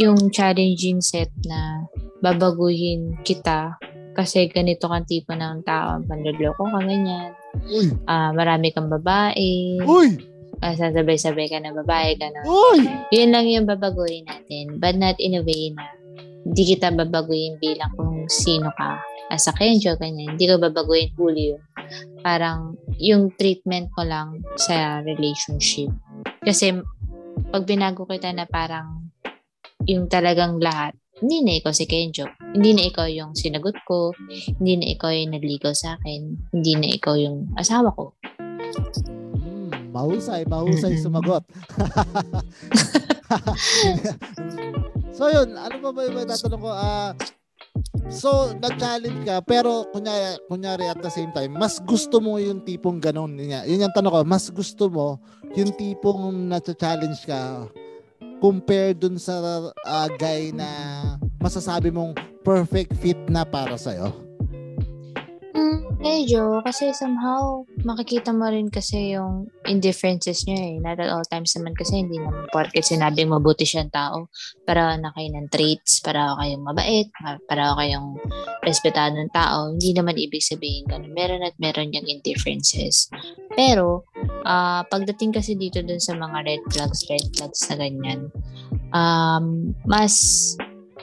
yung 0.00 0.30
challenging 0.32 1.04
set 1.04 1.28
na 1.44 1.84
babaguhin 2.22 3.18
kita 3.26 3.76
kasi 4.18 4.50
ganito 4.50 4.90
kang 4.90 5.06
tipo 5.06 5.30
ng 5.30 5.62
tao, 5.62 6.02
panloloko 6.02 6.66
ka 6.66 6.82
ganyan. 6.82 7.30
Uy! 7.70 7.86
Ah, 8.02 8.34
marami 8.34 8.74
kang 8.74 8.90
babae, 8.90 9.78
Uy! 9.86 10.18
ah, 10.58 10.74
sasabay-sabay 10.74 11.46
ka 11.46 11.62
na 11.62 11.70
babae, 11.70 12.18
gano'n. 12.18 12.42
Uy! 12.42 12.82
Yun 13.14 13.30
lang 13.30 13.46
yung 13.46 13.70
babaguhin 13.70 14.26
natin. 14.26 14.82
But 14.82 14.98
not 14.98 15.22
in 15.22 15.38
a 15.38 15.42
way 15.46 15.70
na 15.70 15.86
hindi 16.48 16.64
kita 16.64 16.88
babaguhin 16.96 17.60
bilang 17.60 17.92
kung 17.92 18.24
sino 18.24 18.72
ka. 18.72 19.04
As 19.28 19.44
a 19.44 19.52
Kenjo, 19.52 20.00
ganyan. 20.00 20.32
Hindi 20.32 20.48
ko 20.48 20.56
babaguhin 20.56 21.12
Julio. 21.12 21.60
Parang 22.24 22.80
yung 22.96 23.36
treatment 23.36 23.92
ko 23.92 24.08
lang 24.08 24.40
sa 24.56 25.04
relationship. 25.04 25.92
Kasi 26.40 26.72
pag 27.52 27.68
binago 27.68 28.08
kita 28.08 28.32
na 28.32 28.48
parang 28.48 29.12
yung 29.84 30.08
talagang 30.08 30.56
lahat, 30.56 30.96
hindi 31.20 31.44
na 31.44 31.60
ikaw 31.60 31.76
si 31.76 31.84
Kenjo. 31.84 32.24
Hindi 32.56 32.72
na 32.72 32.88
ikaw 32.88 33.04
yung 33.12 33.36
sinagot 33.36 33.76
ko. 33.84 34.16
Hindi 34.56 34.80
na 34.80 34.86
ikaw 34.96 35.12
yung 35.12 35.36
nagligaw 35.36 35.76
sa 35.76 36.00
akin. 36.00 36.48
Hindi 36.56 36.72
na 36.80 36.88
ikaw 36.96 37.12
yung 37.20 37.52
asawa 37.60 37.92
ko. 37.92 38.16
Mm, 39.36 39.92
mahusay, 39.92 40.48
mahusay 40.48 40.96
sumagot. 40.96 41.44
so 45.18 45.26
yun, 45.26 45.58
ano 45.58 45.76
ba 45.82 45.90
ba 45.90 46.06
yung 46.06 46.22
tatanong 46.22 46.62
ko? 46.62 46.70
Ah, 46.70 47.10
so, 48.06 48.54
nag-challenge 48.54 49.26
ka, 49.26 49.42
pero 49.42 49.90
kunyari, 49.90 50.38
kunyari 50.46 50.86
at 50.86 51.02
the 51.02 51.10
same 51.10 51.34
time, 51.34 51.58
mas 51.58 51.82
gusto 51.82 52.22
mo 52.22 52.38
yung 52.38 52.62
tipong 52.62 53.02
ganon. 53.02 53.34
Yun, 53.34 53.66
yun 53.66 53.82
yung 53.82 53.94
tanong 53.98 54.14
ko, 54.14 54.20
mas 54.22 54.46
gusto 54.54 54.86
mo 54.86 55.18
yung 55.58 55.74
tipong 55.74 56.46
na-challenge 56.46 57.26
ka 57.26 57.66
compare 58.38 58.94
dun 58.94 59.18
sa 59.18 59.42
ah, 59.82 60.06
guy 60.14 60.54
na 60.54 60.66
masasabi 61.42 61.90
mong 61.90 62.14
perfect 62.46 62.94
fit 63.02 63.18
na 63.26 63.42
para 63.42 63.74
sa'yo? 63.74 64.27
Mm, 65.56 65.96
medyo. 66.02 66.60
Kasi 66.60 66.92
somehow, 66.92 67.64
makikita 67.80 68.36
mo 68.36 68.48
rin 68.52 68.68
kasi 68.68 69.16
yung 69.16 69.48
indifferences 69.64 70.44
niya 70.44 70.60
eh. 70.60 70.76
Not 70.76 71.00
at 71.00 71.08
all 71.08 71.24
times 71.24 71.56
naman 71.56 71.72
kasi 71.72 72.04
hindi 72.04 72.20
naman 72.20 72.50
porket 72.52 72.84
sinabing 72.84 73.32
mabuti 73.32 73.64
siyang 73.64 73.88
tao. 73.88 74.28
Para 74.68 74.96
na 75.00 75.08
kayo 75.16 75.28
ng 75.32 75.48
traits, 75.48 76.04
para 76.04 76.36
kayong 76.36 76.64
mabait, 76.64 77.08
para 77.48 77.72
kayong 77.80 78.20
respetadong 78.60 79.32
tao. 79.32 79.72
Hindi 79.72 79.96
naman 79.96 80.20
ibig 80.20 80.44
sabihin 80.44 80.84
ganun. 80.84 81.16
Meron 81.16 81.46
at 81.46 81.56
meron 81.56 81.96
yung 81.96 82.04
indifferences. 82.04 83.08
Pero, 83.56 84.04
ah 84.44 84.84
pagdating 84.92 85.32
kasi 85.32 85.56
dito 85.56 85.80
dun 85.80 86.00
sa 86.00 86.12
mga 86.14 86.44
red 86.44 86.62
flags, 86.70 87.08
red 87.08 87.24
flags 87.34 87.64
na 87.72 87.76
ganyan, 87.80 88.20
um, 88.92 89.72
mas, 89.88 90.14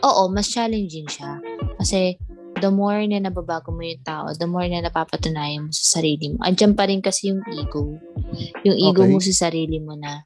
oo, 0.06 0.30
mas 0.30 0.48
challenging 0.50 1.10
siya. 1.10 1.42
Kasi, 1.82 2.16
the 2.62 2.72
more 2.72 3.04
na 3.08 3.20
nababago 3.20 3.72
mo 3.72 3.84
yung 3.84 4.04
tao, 4.06 4.32
the 4.32 4.48
more 4.48 4.68
na 4.68 4.84
napapatunayan 4.84 5.68
mo 5.68 5.72
sa 5.72 6.00
sarili 6.00 6.32
mo. 6.32 6.40
Andiyan 6.44 6.74
pa 6.74 6.88
rin 6.88 7.04
kasi 7.04 7.32
yung 7.32 7.44
ego. 7.52 8.00
Yung 8.64 8.78
ego 8.80 9.04
Okay. 9.04 9.12
mo 9.12 9.20
sa 9.20 9.34
sarili 9.50 9.78
mo 9.84 9.94
na 9.96 10.24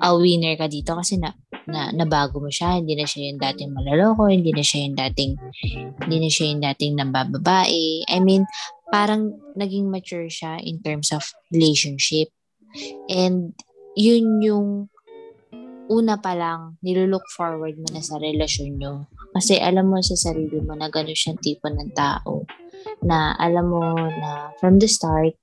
a 0.00 0.08
winner 0.16 0.56
ka 0.58 0.66
dito 0.66 0.96
kasi 0.96 1.20
na, 1.20 1.32
na 1.68 1.92
nabago 1.94 2.40
mo 2.40 2.50
siya, 2.50 2.80
hindi 2.80 2.96
na 2.96 3.06
siya 3.08 3.32
yung 3.32 3.40
dating 3.40 3.72
malaloko, 3.72 4.28
hindi 4.28 4.50
na 4.52 4.64
siya 4.64 4.78
yung 4.88 4.96
dating 4.96 5.32
hindi 6.04 6.16
na 6.20 6.30
siya 6.30 6.44
yung 6.52 6.62
dating 6.64 6.92
nambababae. 6.98 8.04
I 8.08 8.18
mean, 8.20 8.44
parang 8.92 9.38
naging 9.56 9.88
mature 9.88 10.28
siya 10.28 10.60
in 10.60 10.80
terms 10.84 11.12
of 11.14 11.24
relationship. 11.52 12.28
And 13.08 13.54
yun 13.94 14.42
yung 14.42 14.92
una 15.88 16.16
pa 16.16 16.32
lang, 16.32 16.80
nilulook 16.80 17.28
forward 17.30 17.76
mo 17.76 17.88
na 17.92 18.00
sa 18.00 18.16
relasyon 18.16 18.80
nyo. 18.80 19.08
Kasi 19.34 19.58
alam 19.58 19.90
mo 19.90 19.98
sa 19.98 20.14
sarili 20.14 20.62
mo 20.62 20.78
na 20.78 20.86
gano'n 20.86 21.18
siyang 21.18 21.42
tipo 21.42 21.66
ng 21.66 21.90
tao. 21.90 22.46
Na 23.02 23.34
alam 23.34 23.66
mo 23.66 23.82
na 23.98 24.54
from 24.62 24.78
the 24.78 24.86
start, 24.86 25.34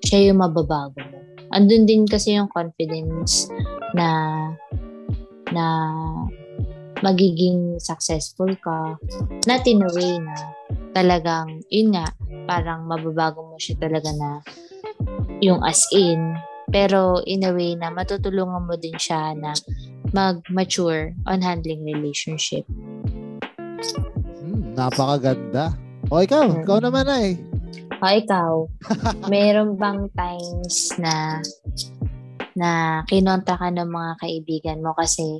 siya 0.00 0.32
yung 0.32 0.40
mababago 0.40 0.96
mo. 0.96 1.20
Andun 1.52 1.84
din 1.84 2.08
kasi 2.08 2.34
yung 2.34 2.48
confidence 2.50 3.52
na 3.94 4.08
na 5.52 5.66
magiging 7.04 7.76
successful 7.76 8.50
ka. 8.64 8.96
Not 9.44 9.62
in 9.68 9.84
a 9.84 9.90
na 10.18 10.36
talagang, 10.96 11.60
yun 11.68 11.92
nga, 11.92 12.08
parang 12.48 12.88
mababago 12.88 13.44
mo 13.44 13.56
siya 13.60 13.76
talaga 13.76 14.10
na 14.16 14.40
yung 15.44 15.60
as 15.60 15.84
in. 15.92 16.34
Pero 16.72 17.22
in 17.28 17.46
a 17.46 17.52
way 17.54 17.78
na 17.78 17.92
matutulungan 17.92 18.66
mo 18.66 18.74
din 18.74 18.96
siya 18.96 19.36
na 19.38 19.54
mag-mature 20.10 21.14
on 21.28 21.44
handling 21.44 21.84
relationship. 21.84 22.66
Hmm, 24.38 24.72
napakaganda. 24.72 25.74
O 26.08 26.20
ikaw, 26.20 26.46
Mm. 26.46 26.62
ikaw 26.62 26.78
naman 26.78 27.06
ay. 27.06 27.28
O 27.96 28.06
ikaw, 28.06 28.52
meron 29.26 29.74
bang 29.74 30.06
times 30.12 30.94
na 30.96 31.40
na 32.54 32.70
kinonta 33.04 33.52
ka 33.52 33.68
ng 33.68 33.84
mga 33.84 34.12
kaibigan 34.16 34.80
mo 34.80 34.92
kasi 34.92 35.36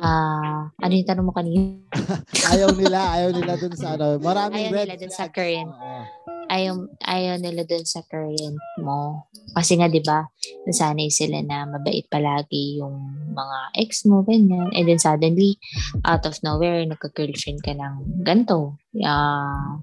ah 0.00 0.66
ano 0.74 0.92
yung 0.92 1.06
tanong 1.06 1.26
mo 1.28 1.32
kanina? 1.32 1.76
Ayaw 2.50 2.72
nila, 2.72 2.98
ayaw 3.12 3.30
nila 3.30 3.52
dun 3.54 3.74
sa 3.76 3.94
ano. 3.94 4.16
Maraming 4.16 4.70
Ayaw 4.70 4.74
red 4.74 4.86
nila 4.88 4.98
dun 4.98 5.12
sa 5.12 5.28
flags. 5.28 5.34
current. 5.36 5.70
Oo. 5.70 6.02
Ayaw, 6.50 6.74
ayaw 7.06 7.38
nila 7.38 7.62
dun 7.62 7.86
sa 7.86 8.02
current 8.10 8.58
mo. 8.82 9.30
Kasi 9.54 9.78
nga, 9.78 9.86
di 9.86 10.02
ba, 10.02 10.26
nasanay 10.66 11.06
sila 11.06 11.38
na 11.46 11.62
mabait 11.62 12.02
palagi 12.10 12.82
yung 12.82 12.98
mga 13.30 13.58
ex 13.78 14.02
mo, 14.02 14.26
ganyan. 14.26 14.66
And 14.74 14.90
then 14.90 14.98
suddenly, 14.98 15.62
out 16.02 16.26
of 16.26 16.42
nowhere, 16.42 16.82
nagka-girlfriend 16.82 17.62
ka 17.62 17.70
ng 17.78 18.26
ganito. 18.26 18.74
Ah, 18.98 19.78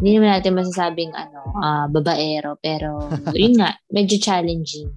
hindi 0.00 0.16
naman 0.16 0.40
natin 0.40 0.56
masasabing 0.56 1.12
ano, 1.12 1.40
ah, 1.60 1.86
babaero, 1.92 2.56
pero 2.64 3.04
yun 3.36 3.60
nga, 3.60 3.76
medyo 3.92 4.16
challenging. 4.16 4.88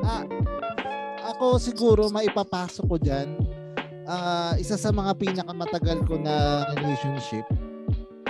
Ah, 0.00 0.24
ako 1.36 1.60
siguro 1.60 2.08
maipapasok 2.08 2.84
ko 2.88 2.96
dyan. 2.96 3.28
Ah, 4.08 4.56
isa 4.56 4.80
sa 4.80 4.88
mga 4.88 5.20
pinakamatagal 5.20 6.00
ko 6.08 6.16
na 6.16 6.64
relationship. 6.80 7.44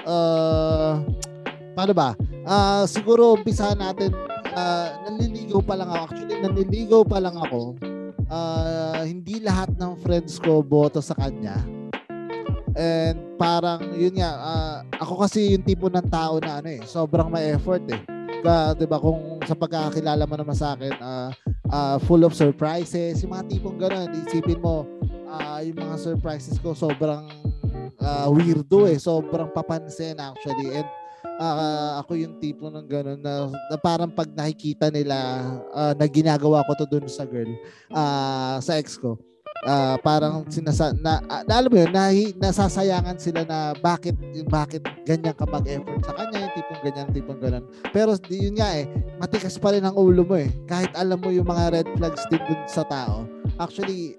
uh, 0.07 0.99
paano 1.73 1.93
ba? 1.97 2.17
Uh, 2.43 2.85
siguro 2.89 3.37
umpisa 3.39 3.73
natin 3.77 4.13
uh, 4.53 4.89
nanliligaw 5.09 5.61
pa 5.65 5.75
lang 5.77 5.91
ako. 5.91 6.05
Actually, 6.13 6.37
nanliligaw 6.41 7.03
pa 7.05 7.19
lang 7.19 7.37
ako. 7.37 7.61
Uh, 8.33 9.03
hindi 9.05 9.41
lahat 9.45 9.77
ng 9.77 9.93
friends 10.01 10.41
ko 10.41 10.65
boto 10.65 11.05
sa 11.05 11.13
kanya. 11.17 11.61
And 12.73 13.37
parang 13.37 13.93
yun 13.93 14.17
nga, 14.17 14.33
uh, 14.33 14.77
ako 14.97 15.29
kasi 15.29 15.53
yung 15.53 15.65
tipo 15.65 15.93
ng 15.93 16.09
tao 16.09 16.41
na 16.41 16.65
ano 16.65 16.69
eh, 16.73 16.81
sobrang 16.89 17.29
may 17.29 17.53
effort 17.53 17.85
eh. 17.93 18.01
Ka, 18.43 18.75
'di 18.75 18.89
ba 18.89 18.99
kung 18.99 19.39
sa 19.45 19.55
pagkakakilala 19.55 20.25
mo 20.25 20.35
naman 20.35 20.57
sa 20.57 20.75
akin, 20.75 20.97
uh, 20.99 21.31
uh, 21.69 21.97
full 22.09 22.25
of 22.25 22.33
surprises, 22.33 23.21
yung 23.23 23.37
mga 23.37 23.45
tipong 23.53 23.77
gano'n, 23.79 24.11
isipin 24.25 24.59
mo 24.59 24.89
uh, 25.33 25.61
yung 25.65 25.79
mga 25.79 25.97
surprises 26.01 26.57
ko 26.61 26.77
sobrang 26.77 27.29
uh, 28.01 28.29
weirdo 28.33 28.89
eh, 28.89 28.99
sobrang 29.01 29.49
papansin 29.53 30.19
actually. 30.21 30.81
And 30.81 30.89
uh, 31.41 32.03
ako 32.03 32.19
yung 32.19 32.35
tipo 32.43 32.69
ng 32.69 32.87
gano'n 32.89 33.21
na, 33.21 33.49
na 33.49 33.77
parang 33.79 34.11
pag 34.11 34.29
nakikita 34.33 34.91
nila 34.93 35.17
uh, 35.73 35.93
na 35.97 36.07
ginagawa 36.09 36.65
ko 36.67 36.73
to 36.77 36.87
dun 36.89 37.07
sa 37.09 37.25
girl, 37.25 37.49
uh, 37.95 38.59
sa 38.59 38.77
ex 38.77 38.99
ko, 38.99 39.17
uh, 39.67 39.97
parang 40.03 40.47
sinasa 40.51 40.91
na, 40.99 41.23
uh, 41.31 41.43
alam 41.47 41.71
mo 41.71 41.79
yun 41.79 41.93
na, 41.93 42.11
nasasayangan 42.39 43.17
sila 43.19 43.47
na 43.47 43.73
bakit 43.79 44.15
bakit 44.51 44.83
ganyan 45.07 45.35
ka 45.35 45.47
mag-effort 45.47 46.03
sa 46.03 46.15
kanya 46.19 46.49
yung 46.49 46.55
tipong 46.55 46.83
ganyan 46.83 47.09
tipong 47.15 47.41
ganun. 47.41 47.65
Pero 47.95 48.19
yun 48.29 48.57
nga 48.59 48.75
eh 48.75 48.87
matikas 49.19 49.57
pa 49.59 49.75
rin 49.75 49.85
ang 49.87 49.95
ulo 49.95 50.27
mo 50.27 50.37
eh. 50.39 50.51
Kahit 50.67 50.91
alam 50.99 51.19
mo 51.21 51.31
yung 51.31 51.47
mga 51.47 51.81
red 51.81 51.89
flags 51.97 52.23
din 52.31 52.43
dun 52.47 52.61
sa 52.67 52.83
tao 52.87 53.42
actually 53.63 54.19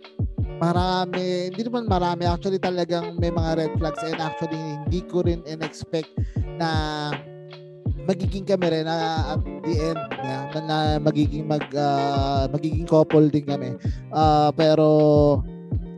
marami 0.63 1.51
hindi 1.51 1.61
naman 1.67 1.91
marami 1.91 2.23
actually 2.23 2.61
talagang 2.61 3.19
may 3.19 3.27
mga 3.27 3.51
red 3.59 3.73
flags 3.75 3.99
and 4.07 4.19
actually 4.23 4.55
hindi 4.87 5.03
ko 5.11 5.19
rin 5.27 5.43
in-expect 5.43 6.07
na 6.55 6.69
magiging 8.03 8.43
kami 8.43 8.67
rin 8.71 8.85
na 8.87 9.35
at 9.35 9.41
the 9.63 9.73
end 9.91 9.99
na, 10.23 10.35
na 10.59 10.77
magiging 10.99 11.47
mag 11.47 11.63
uh, 11.75 12.47
magiging 12.51 12.87
couple 12.87 13.27
din 13.31 13.47
kami. 13.47 13.79
Uh, 14.11 14.51
pero 14.55 14.87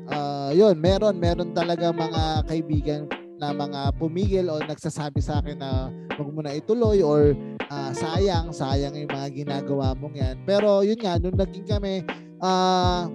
uh, 0.09 0.49
yun, 0.53 0.77
meron 0.77 1.17
meron 1.17 1.53
talaga 1.57 1.89
mga 1.89 2.45
kaibigan 2.45 3.09
na 3.41 3.51
mga 3.51 3.91
pumigil 3.99 4.47
o 4.47 4.61
nagsasabi 4.63 5.19
sa 5.19 5.43
akin 5.43 5.59
na 5.59 5.91
wag 6.15 6.29
mo 6.31 6.39
na 6.39 6.55
ituloy 6.55 7.03
or 7.03 7.35
uh, 7.67 7.91
sayang, 7.91 8.53
sayang 8.55 8.95
yung 8.95 9.11
mga 9.11 9.27
ginagawa 9.35 9.91
mong 9.97 10.15
yan. 10.15 10.39
Pero 10.47 10.85
yun 10.85 10.99
nga, 11.01 11.19
nung 11.19 11.35
naging 11.35 11.67
kami, 11.67 12.05
uh, 12.41 13.07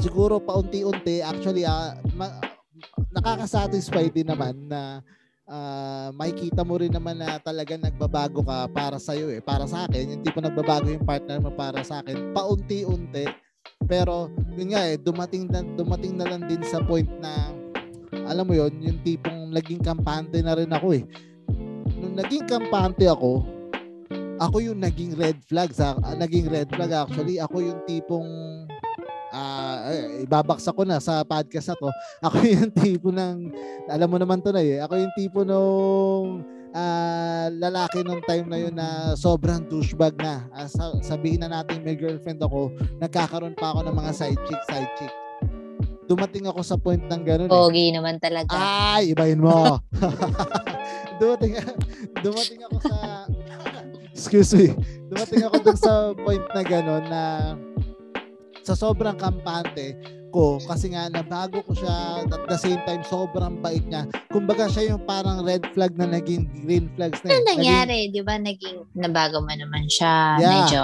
siguro 0.00 0.40
paunti-unti, 0.40 1.20
actually, 1.20 1.64
uh, 1.64 1.96
ma- 2.16 2.40
nakakasatisfy 3.12 4.08
din 4.10 4.30
naman 4.30 4.56
na 4.70 5.04
uh, 5.50 6.08
makikita 6.14 6.62
mo 6.62 6.78
rin 6.78 6.94
naman 6.94 7.18
na 7.18 7.42
talaga 7.42 7.74
nagbabago 7.74 8.40
ka 8.46 8.70
para 8.70 8.96
sa 9.02 9.12
iyo 9.18 9.28
eh. 9.28 9.42
Para 9.42 9.66
sa 9.66 9.84
akin, 9.90 10.20
hindi 10.20 10.28
pa 10.30 10.40
nagbabago 10.40 10.88
yung 10.88 11.04
partner 11.04 11.42
mo 11.42 11.50
para 11.52 11.82
sa 11.82 12.00
akin. 12.00 12.30
Paunti-unti. 12.32 13.26
Pero 13.84 14.30
yun 14.54 14.72
nga 14.72 14.86
eh, 14.86 14.96
dumating 14.96 15.50
na, 15.50 15.60
dumating 15.74 16.14
na 16.14 16.30
lang 16.30 16.46
din 16.46 16.62
sa 16.62 16.80
point 16.80 17.08
na 17.18 17.52
alam 18.30 18.46
mo 18.46 18.54
yon 18.54 18.70
yung 18.78 18.98
tipong 19.02 19.50
naging 19.50 19.82
kampante 19.82 20.38
na 20.38 20.54
rin 20.54 20.70
ako 20.70 20.94
eh. 20.94 21.04
Nung 21.98 22.14
naging 22.14 22.46
kampante 22.46 23.10
ako, 23.10 23.42
ako 24.40 24.56
yung 24.64 24.80
naging 24.80 25.12
red 25.20 25.36
flag 25.44 25.70
sa 25.76 25.92
uh, 26.00 26.16
naging 26.16 26.48
red 26.48 26.66
flag 26.72 26.88
actually. 26.90 27.36
Ako 27.36 27.60
yung 27.60 27.84
tipong 27.84 28.28
uh, 29.36 29.76
ibabaksa 30.24 30.72
ko 30.72 30.82
na 30.88 30.96
sa 30.96 31.20
podcast 31.22 31.72
na 31.72 31.76
to. 31.76 31.88
Ako 32.26 32.36
yung 32.44 32.72
tipo 32.72 33.08
ng, 33.12 33.52
alam 33.86 34.08
mo 34.08 34.16
naman 34.16 34.40
to 34.40 34.50
na 34.50 34.60
eh, 34.60 34.82
ako 34.82 34.94
yung 34.98 35.14
tipo 35.16 35.40
nung 35.46 36.44
uh, 36.74 37.46
lalaki 37.48 38.02
nung 38.04 38.20
time 38.26 38.46
na 38.50 38.58
yun 38.58 38.74
na 38.74 39.14
sobrang 39.14 39.64
douchebag 39.66 40.14
na. 40.20 40.44
Uh, 40.52 40.68
sabihin 41.00 41.44
na 41.46 41.62
natin 41.62 41.84
may 41.84 41.96
girlfriend 41.96 42.42
ako, 42.42 42.74
nagkakaroon 42.98 43.56
pa 43.56 43.72
ako 43.72 43.88
ng 43.88 43.96
mga 43.96 44.12
side 44.12 44.40
chick, 44.48 44.62
side 44.68 44.92
chick. 44.98 45.12
Dumating 46.10 46.50
ako 46.50 46.60
sa 46.66 46.74
point 46.74 47.06
ng 47.06 47.22
ganun. 47.22 47.46
Eh. 47.46 47.54
Pogi 47.54 47.94
naman 47.94 48.18
talaga. 48.18 48.50
Ay, 48.50 49.14
ibahin 49.14 49.38
mo. 49.38 49.78
dumating, 51.22 51.54
dumating 52.18 52.60
ako 52.66 52.76
sa, 52.82 52.96
excuse 54.12 54.52
me, 54.54 54.74
dumating 55.10 55.46
ako 55.46 55.56
dun 55.64 55.78
sa 55.78 55.92
point 56.14 56.44
na 56.54 56.62
gano'n 56.62 57.04
na 57.08 57.22
sa 58.60 58.74
sobrang 58.76 59.16
kampante 59.16 59.96
ko 60.30 60.62
kasi 60.62 60.94
nga 60.94 61.10
nabago 61.10 61.58
ko 61.66 61.74
siya 61.74 62.22
at 62.22 62.42
the 62.46 62.54
same 62.54 62.78
time 62.86 63.02
sobrang 63.02 63.58
bait 63.58 63.82
niya. 63.90 64.06
Kumbaga 64.30 64.70
siya 64.70 64.94
yung 64.94 65.02
parang 65.02 65.42
red 65.42 65.66
flag 65.74 65.98
na 65.98 66.06
naging 66.06 66.46
green 66.62 66.86
flags 66.94 67.18
na. 67.26 67.34
Ano 67.34 67.50
nangyari? 67.50 68.06
Naging... 68.06 68.14
Di 68.14 68.20
ba 68.22 68.34
naging 68.38 68.78
nabago 68.94 69.42
mo 69.42 69.50
naman 69.50 69.90
siya? 69.90 70.38
Yeah. 70.38 70.50
Medyo 70.54 70.82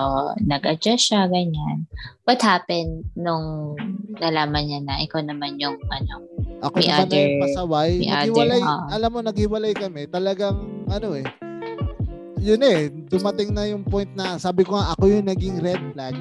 nag-adjust 0.50 1.14
siya, 1.14 1.30
ganyan. 1.30 1.86
What 2.26 2.42
happened 2.42 3.06
nung 3.14 3.78
nalaman 4.18 4.66
niya 4.66 4.80
na 4.82 4.98
ikaw 4.98 5.22
naman 5.22 5.62
yung 5.62 5.78
ano, 5.94 6.26
ako 6.66 6.82
may 6.82 6.90
naman 6.90 7.06
other, 7.06 7.22
na 7.22 7.38
pasaway. 7.46 7.90
Naghiwalay, 8.02 8.60
other, 8.66 8.74
uh, 8.74 8.94
alam 8.98 9.10
mo, 9.14 9.20
naghiwalay 9.22 9.72
kami. 9.78 10.10
Talagang, 10.10 10.58
ano 10.90 11.14
eh, 11.14 11.26
yun 12.46 12.62
eh, 12.62 12.86
dumating 13.10 13.50
na 13.50 13.66
yung 13.66 13.82
point 13.82 14.10
na 14.14 14.38
sabi 14.38 14.62
ko 14.62 14.78
nga, 14.78 14.94
ako 14.94 15.10
yung 15.10 15.26
naging 15.26 15.58
red 15.58 15.82
flag 15.90 16.14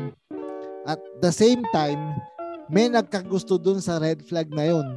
at 0.86 1.02
the 1.22 1.34
same 1.34 1.62
time, 1.74 2.18
may 2.70 2.90
nagkagusto 2.90 3.62
dun 3.62 3.82
sa 3.82 3.98
red 3.98 4.22
flag 4.26 4.50
na 4.54 4.70
yun. 4.70 4.88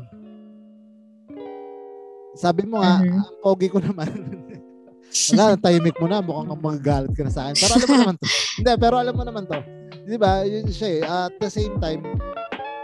Sabi 2.36 2.68
mo 2.68 2.80
nga, 2.80 3.00
mm-hmm. 3.00 3.18
ang 3.24 3.36
pogi 3.40 3.68
ko 3.72 3.80
naman. 3.80 4.08
Wala, 5.32 5.56
tahimik 5.56 5.96
mo 5.96 6.06
na. 6.06 6.20
Mukhang 6.20 6.52
magagalit 6.60 7.12
ka 7.16 7.24
na 7.24 7.32
sa 7.32 7.48
akin. 7.48 7.56
Pero 7.56 7.74
alam 7.80 7.88
mo 7.88 7.96
naman 7.96 8.16
to. 8.20 8.28
Hindi, 8.60 8.72
pero 8.76 8.94
alam 9.00 9.14
mo 9.16 9.24
naman 9.24 9.44
to. 9.48 9.60
Di 10.04 10.16
ba? 10.20 10.32
Yun 10.44 10.68
siya 10.68 10.88
eh. 10.92 11.02
At 11.02 11.34
the 11.40 11.50
same 11.50 11.74
time, 11.80 12.04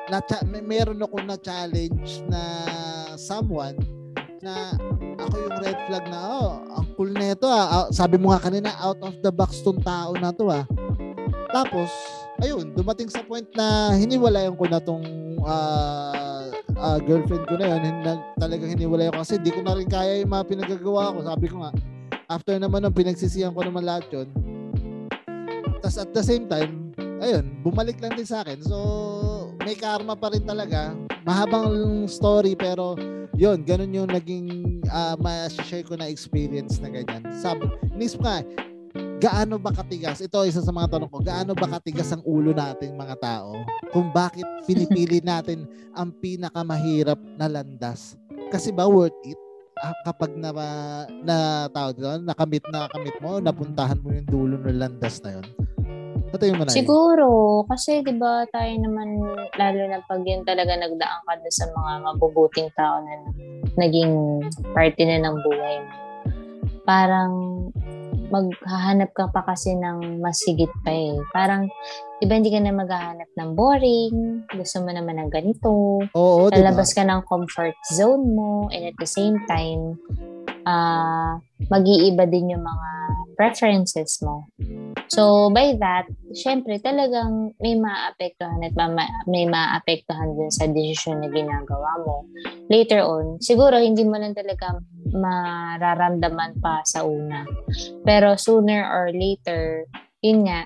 na 0.08 0.20
may 0.48 0.64
meron 0.64 1.00
ako 1.00 1.16
na 1.24 1.36
challenge 1.36 2.24
na 2.28 2.40
someone 3.20 3.76
na 4.44 4.76
ako 5.16 5.34
yung 5.40 5.56
red 5.64 5.78
flag 5.88 6.04
na 6.12 6.20
oh, 6.20 6.50
ang 6.76 6.86
cool 6.92 7.10
na 7.16 7.32
ito 7.32 7.48
ah. 7.48 7.88
Sabi 7.88 8.20
mo 8.20 8.30
nga 8.36 8.44
kanina 8.44 8.76
out 8.84 9.00
of 9.00 9.16
the 9.24 9.32
box 9.32 9.64
tong 9.64 9.80
tao 9.80 10.12
na 10.12 10.28
to 10.30 10.52
ah. 10.52 10.68
Tapos 11.48 11.88
ayun, 12.44 12.76
dumating 12.76 13.08
sa 13.08 13.24
point 13.24 13.48
na 13.56 13.96
hiniwalayan 13.96 14.52
ko 14.52 14.68
na 14.68 14.78
tong 14.82 15.04
uh, 15.40 16.52
uh, 16.76 16.98
girlfriend 17.00 17.48
ko 17.48 17.56
na 17.56 17.72
yun. 17.72 17.80
Hin- 17.80 18.24
talagang 18.36 18.70
hiniwalayan 18.76 19.16
ko 19.16 19.24
kasi 19.24 19.40
hindi 19.40 19.54
ko 19.54 19.64
na 19.64 19.76
rin 19.78 19.88
kaya 19.88 20.20
yung 20.20 20.32
mga 20.32 20.44
pinagagawa 20.44 21.14
ko. 21.16 21.18
Sabi 21.24 21.46
ko 21.48 21.56
nga, 21.64 21.72
after 22.28 22.56
naman 22.60 22.84
nung 22.84 22.96
pinagsisiyan 22.96 23.56
ko 23.56 23.64
naman 23.64 23.88
lahat 23.88 24.04
yun. 24.12 24.28
Tapos 25.80 25.96
at 26.00 26.10
the 26.12 26.24
same 26.24 26.44
time, 26.48 26.92
ayun, 27.20 27.44
bumalik 27.64 28.00
lang 28.00 28.16
din 28.16 28.28
sa 28.28 28.44
akin. 28.44 28.60
So, 28.64 28.76
may 29.64 29.76
karma 29.76 30.16
pa 30.16 30.32
rin 30.32 30.44
talaga. 30.44 30.92
Mahabang 31.24 32.04
story 32.08 32.52
pero 32.52 32.96
yun, 33.34 33.66
ganun 33.66 33.90
yung 33.90 34.10
naging 34.10 34.46
uh, 34.86 35.18
ma-share 35.18 35.82
ko 35.82 35.98
na 35.98 36.06
experience 36.06 36.78
na 36.78 36.90
ganyan. 36.90 37.22
Sabi, 37.34 37.66
inisip 37.94 38.22
nga, 38.22 38.46
gaano 39.18 39.58
ba 39.58 39.74
katigas? 39.74 40.22
Ito 40.22 40.46
isa 40.46 40.62
sa 40.62 40.70
mga 40.70 40.94
tanong 40.94 41.10
ko. 41.10 41.18
Gaano 41.18 41.52
ba 41.58 41.66
katigas 41.78 42.14
ang 42.14 42.22
ulo 42.22 42.54
nating 42.54 42.94
mga 42.94 43.16
tao? 43.18 43.58
Kung 43.90 44.14
bakit 44.14 44.46
pinipili 44.66 45.18
natin 45.26 45.66
ang 45.98 46.14
pinakamahirap 46.22 47.18
na 47.34 47.50
landas? 47.50 48.14
Kasi 48.54 48.70
ba 48.70 48.86
worth 48.86 49.16
it? 49.26 49.38
Ah, 49.74 49.90
kapag 50.06 50.38
na 50.38 50.54
na 51.26 51.66
tao 51.74 51.90
doon, 51.90 52.22
nakamit 52.22 52.62
na 52.70 52.86
kamit 52.86 53.18
mo, 53.18 53.42
napuntahan 53.42 53.98
mo 53.98 54.14
yung 54.14 54.28
dulo 54.30 54.54
ng 54.62 54.78
landas 54.78 55.18
na 55.26 55.34
yon. 55.34 55.46
Patayo 56.34 56.58
mo 56.58 56.66
na 56.66 56.74
Siguro, 56.74 57.62
kasi 57.70 58.02
'di 58.02 58.18
ba 58.18 58.42
tayo 58.50 58.74
naman 58.82 59.22
lalo 59.54 59.80
na 59.86 60.02
pag 60.02 60.18
yun 60.26 60.42
talaga 60.42 60.74
nagdaan 60.74 61.22
ka 61.22 61.38
sa 61.46 61.70
mga 61.70 61.92
mabubuting 62.10 62.66
tao 62.74 62.98
na 63.06 63.22
naging 63.78 64.42
parte 64.74 64.98
na 65.06 65.22
ng 65.22 65.36
buhay 65.46 65.76
mo. 65.78 65.92
Parang 66.82 67.32
maghahanap 68.34 69.14
ka 69.14 69.30
pa 69.30 69.46
kasi 69.46 69.78
ng 69.78 70.18
mas 70.18 70.42
higit 70.42 70.74
pa 70.82 70.90
eh. 70.90 71.14
Parang, 71.30 71.70
di 72.18 72.26
ba 72.26 72.34
hindi 72.34 72.50
ka 72.50 72.58
na 72.58 72.74
maghahanap 72.74 73.30
ng 73.30 73.50
boring, 73.54 74.42
gusto 74.50 74.82
mo 74.82 74.90
naman 74.90 75.22
ng 75.22 75.30
ganito, 75.30 76.02
Oo, 76.02 76.50
lalabas 76.50 76.90
diba? 76.90 76.98
ka 76.98 77.02
ng 77.14 77.22
comfort 77.30 77.78
zone 77.94 78.26
mo, 78.34 78.66
and 78.74 78.90
at 78.90 78.96
the 78.98 79.06
same 79.06 79.38
time, 79.46 79.94
uh, 80.64 81.38
mag-iiba 81.70 82.24
din 82.28 82.56
yung 82.56 82.64
mga 82.64 82.88
preferences 83.36 84.20
mo. 84.24 84.48
So, 85.12 85.52
by 85.52 85.76
that, 85.78 86.08
syempre, 86.32 86.80
talagang 86.80 87.54
may 87.60 87.76
maapektuhan 87.76 88.64
at 88.64 88.74
may 89.28 89.44
maapektuhan 89.44 90.34
din 90.34 90.50
sa 90.50 90.66
desisyon 90.66 91.22
na 91.22 91.28
ginagawa 91.28 92.00
mo. 92.02 92.24
Later 92.72 93.04
on, 93.04 93.38
siguro 93.38 93.76
hindi 93.78 94.02
mo 94.02 94.16
lang 94.16 94.32
talaga 94.32 94.80
mararamdaman 95.12 96.58
pa 96.58 96.80
sa 96.82 97.04
una. 97.04 97.44
Pero 98.02 98.34
sooner 98.40 98.82
or 98.82 99.12
later, 99.12 99.86
yun 100.24 100.48
nga, 100.48 100.64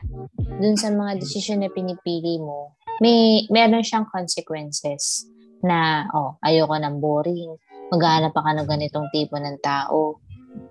dun 0.62 0.78
sa 0.78 0.94
mga 0.94 1.18
desisyon 1.18 1.66
na 1.66 1.70
pinipili 1.74 2.38
mo, 2.38 2.78
may 3.02 3.44
meron 3.50 3.82
siyang 3.82 4.06
consequences 4.06 5.26
na, 5.62 6.06
oh, 6.14 6.38
ayoko 6.46 6.78
ng 6.78 6.96
boring, 7.02 7.58
maghahanap 7.92 8.32
ka 8.32 8.52
ng 8.54 8.68
ganitong 8.68 9.08
tipo 9.12 9.36
ng 9.36 9.58
tao. 9.60 10.20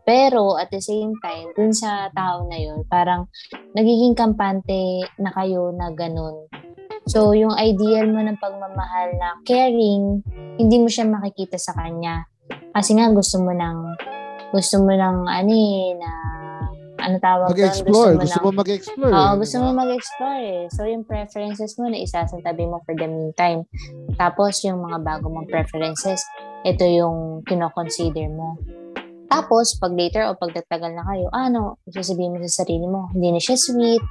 Pero 0.04 0.56
at 0.56 0.72
the 0.72 0.82
same 0.82 1.16
time, 1.20 1.52
dun 1.56 1.72
sa 1.72 2.12
tao 2.12 2.48
na 2.48 2.58
yun, 2.60 2.84
parang 2.88 3.28
nagiging 3.76 4.16
kampante 4.16 5.04
na 5.20 5.32
kayo 5.36 5.72
na 5.76 5.92
ganun. 5.92 6.48
So, 7.08 7.32
yung 7.32 7.56
ideal 7.56 8.12
mo 8.12 8.20
ng 8.20 8.36
pagmamahal 8.36 9.16
na 9.16 9.40
caring, 9.48 10.20
hindi 10.60 10.76
mo 10.76 10.92
siya 10.92 11.08
makikita 11.08 11.56
sa 11.56 11.72
kanya. 11.72 12.28
Kasi 12.76 13.00
nga 13.00 13.08
gusto 13.16 13.40
mo 13.40 13.56
ng 13.56 13.78
gusto 14.52 14.76
mo 14.84 14.92
ng 14.92 15.18
ano 15.28 15.52
eh, 15.52 15.96
na 15.96 16.12
ano 17.08 17.16
tawag 17.24 17.48
doon? 17.48 17.56
Mag-explore. 17.56 18.14
mo 18.14 18.20
Gusto 18.20 18.40
mo 18.44 18.50
mag-explore. 18.52 19.14
Oo, 19.16 19.32
gusto 19.40 19.56
mo 19.64 19.68
mag-explore 19.72 20.42
eh. 20.44 20.64
So, 20.76 20.84
yung 20.84 21.08
preferences 21.08 21.80
mo 21.80 21.88
na 21.88 22.04
isasantabi 22.04 22.68
mo 22.68 22.84
for 22.84 22.94
the 23.00 23.08
meantime. 23.08 23.64
Tapos, 24.20 24.60
yung 24.68 24.84
mga 24.84 25.00
bago 25.00 25.32
mong 25.32 25.48
preferences, 25.48 26.20
ito 26.68 26.84
yung 26.84 27.48
kinoconsider 27.48 28.28
mo. 28.28 28.60
Tapos, 29.28 29.76
pag 29.80 29.92
later 29.92 30.32
o 30.32 30.40
pag 30.40 30.56
tatagal 30.56 30.92
na 30.96 31.04
kayo, 31.04 31.28
ano, 31.32 31.80
sasabihin 31.88 32.36
mo 32.36 32.44
sa 32.48 32.64
sarili 32.64 32.88
mo, 32.88 33.12
hindi 33.12 33.36
na 33.36 33.40
siya 33.44 33.60
sweet, 33.60 34.04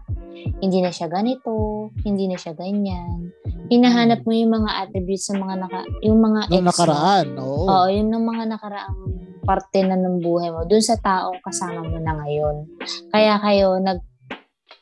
hindi 0.61 0.85
na 0.85 0.93
siya 0.93 1.09
ganito, 1.09 1.89
hindi 2.05 2.29
na 2.29 2.37
siya 2.37 2.53
ganyan. 2.53 3.33
Hinahanap 3.73 4.29
mo 4.29 4.33
yung 4.37 4.53
mga 4.53 4.71
attributes 4.85 5.29
ng 5.33 5.41
mga 5.41 5.55
naka, 5.65 5.81
yung 6.05 6.21
mga 6.21 6.41
ex 6.49 6.53
Nung 6.53 6.65
mo. 6.65 6.71
nakaraan. 6.71 7.27
Oo. 7.41 7.65
Oo, 7.65 7.87
yun 7.89 8.09
ng 8.13 8.25
mga 8.25 8.45
nakaraang 8.57 9.01
parte 9.47 9.79
na 9.87 9.95
ng 9.95 10.19
buhay 10.21 10.51
mo, 10.51 10.67
dun 10.67 10.83
sa 10.83 10.99
taong 10.99 11.39
kasama 11.41 11.87
mo 11.87 11.99
na 12.03 12.19
ngayon. 12.19 12.67
Kaya 13.15 13.39
kayo 13.39 13.79
nag 13.79 14.03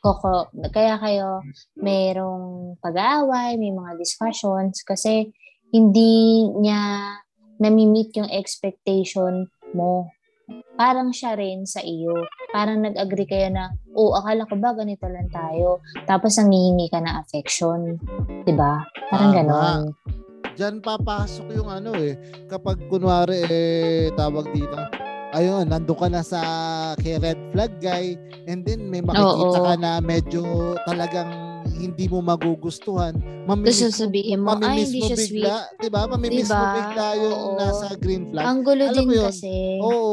koko, 0.01 0.53
kaya 0.69 1.01
kayo 1.01 1.41
merong 1.81 2.77
pag-aaway, 2.77 3.57
may 3.57 3.73
mga 3.73 3.97
discussions 3.97 4.85
kasi 4.85 5.33
hindi 5.73 6.45
niya 6.61 7.09
nami-meet 7.57 8.13
yung 8.21 8.29
expectation 8.29 9.49
mo. 9.73 10.13
Parang 10.77 11.09
siya 11.09 11.33
rin 11.33 11.65
sa 11.65 11.81
iyo. 11.81 12.13
Parang 12.53 12.85
nag-agree 12.85 13.25
kayo 13.25 13.49
na, 13.49 13.73
oh, 13.97 14.13
akala 14.13 14.45
ko 14.45 14.53
ba 14.61 14.77
ganito 14.77 15.09
lang 15.09 15.25
tayo. 15.33 15.81
Tapos 16.05 16.37
nangihingi 16.37 16.85
ka 16.91 17.01
ng 17.01 17.15
affection. 17.17 17.97
'Di 18.45 18.53
ba? 18.53 18.85
Parang 19.09 19.31
Tama. 19.33 19.37
ganon. 19.41 19.81
Diyan 20.55 20.79
papasok 20.79 21.47
yung 21.51 21.67
ano 21.67 21.91
eh. 21.95 22.15
Kapag 22.47 22.87
kunwari 22.87 23.43
eh, 23.43 24.07
tawag 24.15 24.47
dito, 24.55 24.79
ayun, 25.35 25.67
nandun 25.67 25.99
ka 25.99 26.07
na 26.07 26.23
sa 26.23 26.39
kay 26.95 27.19
red 27.19 27.39
flag 27.51 27.75
guy 27.77 28.15
and 28.47 28.63
then 28.63 28.87
may 28.87 29.03
makikita 29.03 29.59
Oo. 29.59 29.67
ka 29.67 29.75
na 29.75 29.99
medyo 29.99 30.43
talagang 30.87 31.27
hindi 31.75 32.07
mo 32.07 32.23
magugustuhan. 32.23 33.19
Tapos 33.19 33.51
Mamimiss 33.51 33.83
sasabihin 33.83 34.41
mo, 34.41 34.55
ay, 34.57 34.87
hindi 34.87 35.03
mo 35.03 35.05
siya 35.05 35.17
sweet. 35.19 35.43
bigla, 35.43 35.55
'di 35.75 35.89
ba? 35.91 36.01
Mamimiss 36.07 36.49
mo 36.49 36.55
Diba? 36.55 36.71
bigla 36.73 37.07
yung 37.19 37.35
Oo. 37.35 37.57
nasa 37.59 37.87
green 37.99 38.23
flag. 38.31 38.45
Ang 38.47 38.59
gulo 38.63 38.83
Alam 38.87 38.95
din 38.95 39.05
mo 39.05 39.13
yun? 39.13 39.27
kasi. 39.27 39.53
Oo, 39.83 40.09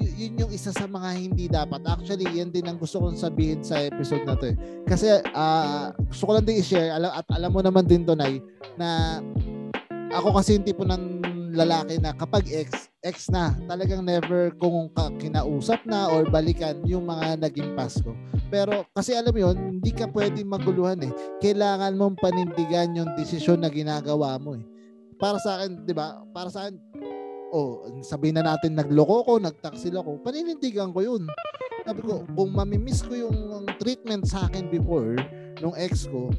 y- 0.00 0.14
yun 0.18 0.34
yung 0.40 0.50
isa 0.50 0.72
sa 0.72 0.88
mga 0.88 1.08
hindi 1.14 1.46
dapat. 1.46 1.84
Actually, 1.84 2.26
yan 2.26 2.48
din 2.48 2.64
ang 2.64 2.80
gusto 2.80 2.98
kong 2.98 3.14
sabihin 3.14 3.60
sa 3.60 3.76
episode 3.78 4.24
na 4.24 4.34
to. 4.34 4.50
Eh. 4.50 4.56
Kasi 4.82 5.06
ah, 5.30 5.92
gusto 6.08 6.22
ko 6.24 6.32
lang 6.32 6.42
din 6.42 6.58
i-share 6.58 6.90
alam, 6.90 7.12
at 7.12 7.26
alam 7.30 7.50
mo 7.52 7.60
naman 7.60 7.84
din 7.84 8.02
to, 8.02 8.16
Nay, 8.16 8.40
na 8.74 9.20
ako 10.12 10.28
kasi 10.36 10.60
yung 10.60 10.66
tipo 10.68 10.84
ng 10.84 11.24
lalaki 11.52 12.00
na 12.00 12.16
kapag 12.16 12.48
ex, 12.48 12.88
ex 13.04 13.28
na, 13.28 13.52
talagang 13.68 14.04
never 14.04 14.52
kung 14.56 14.88
kinausap 15.20 15.84
na 15.84 16.08
or 16.08 16.24
balikan 16.28 16.80
yung 16.88 17.08
mga 17.08 17.40
naging 17.40 17.76
past 17.76 18.00
ko. 18.04 18.16
Pero 18.48 18.84
kasi 18.92 19.16
alam 19.16 19.32
yun, 19.32 19.56
hindi 19.80 19.92
ka 19.92 20.08
pwedeng 20.12 20.48
maguluhan 20.48 21.00
eh. 21.04 21.12
Kailangan 21.40 21.96
mong 21.96 22.20
panindigan 22.20 22.96
yung 22.96 23.10
desisyon 23.16 23.64
na 23.64 23.72
ginagawa 23.72 24.36
mo 24.40 24.56
eh. 24.56 24.64
Para 25.20 25.40
sa 25.40 25.60
akin, 25.60 25.84
di 25.84 25.94
ba? 25.96 26.20
Para 26.32 26.48
sa 26.48 26.66
akin, 26.66 26.76
oh, 27.52 27.84
sabihin 28.00 28.40
na 28.40 28.56
natin 28.56 28.76
nagloko 28.76 29.24
ko, 29.28 29.32
nagtaksil 29.40 29.96
ako, 29.96 30.20
paninindigan 30.24 30.90
ko 30.90 31.04
yun. 31.04 31.22
Sabi 31.84 32.00
ko, 32.04 32.24
kung 32.32 32.50
mamimiss 32.52 33.04
ko 33.04 33.12
yung 33.12 33.68
treatment 33.76 34.24
sa 34.24 34.48
akin 34.48 34.72
before, 34.72 35.16
nung 35.60 35.76
ex 35.76 36.08
ko, 36.08 36.32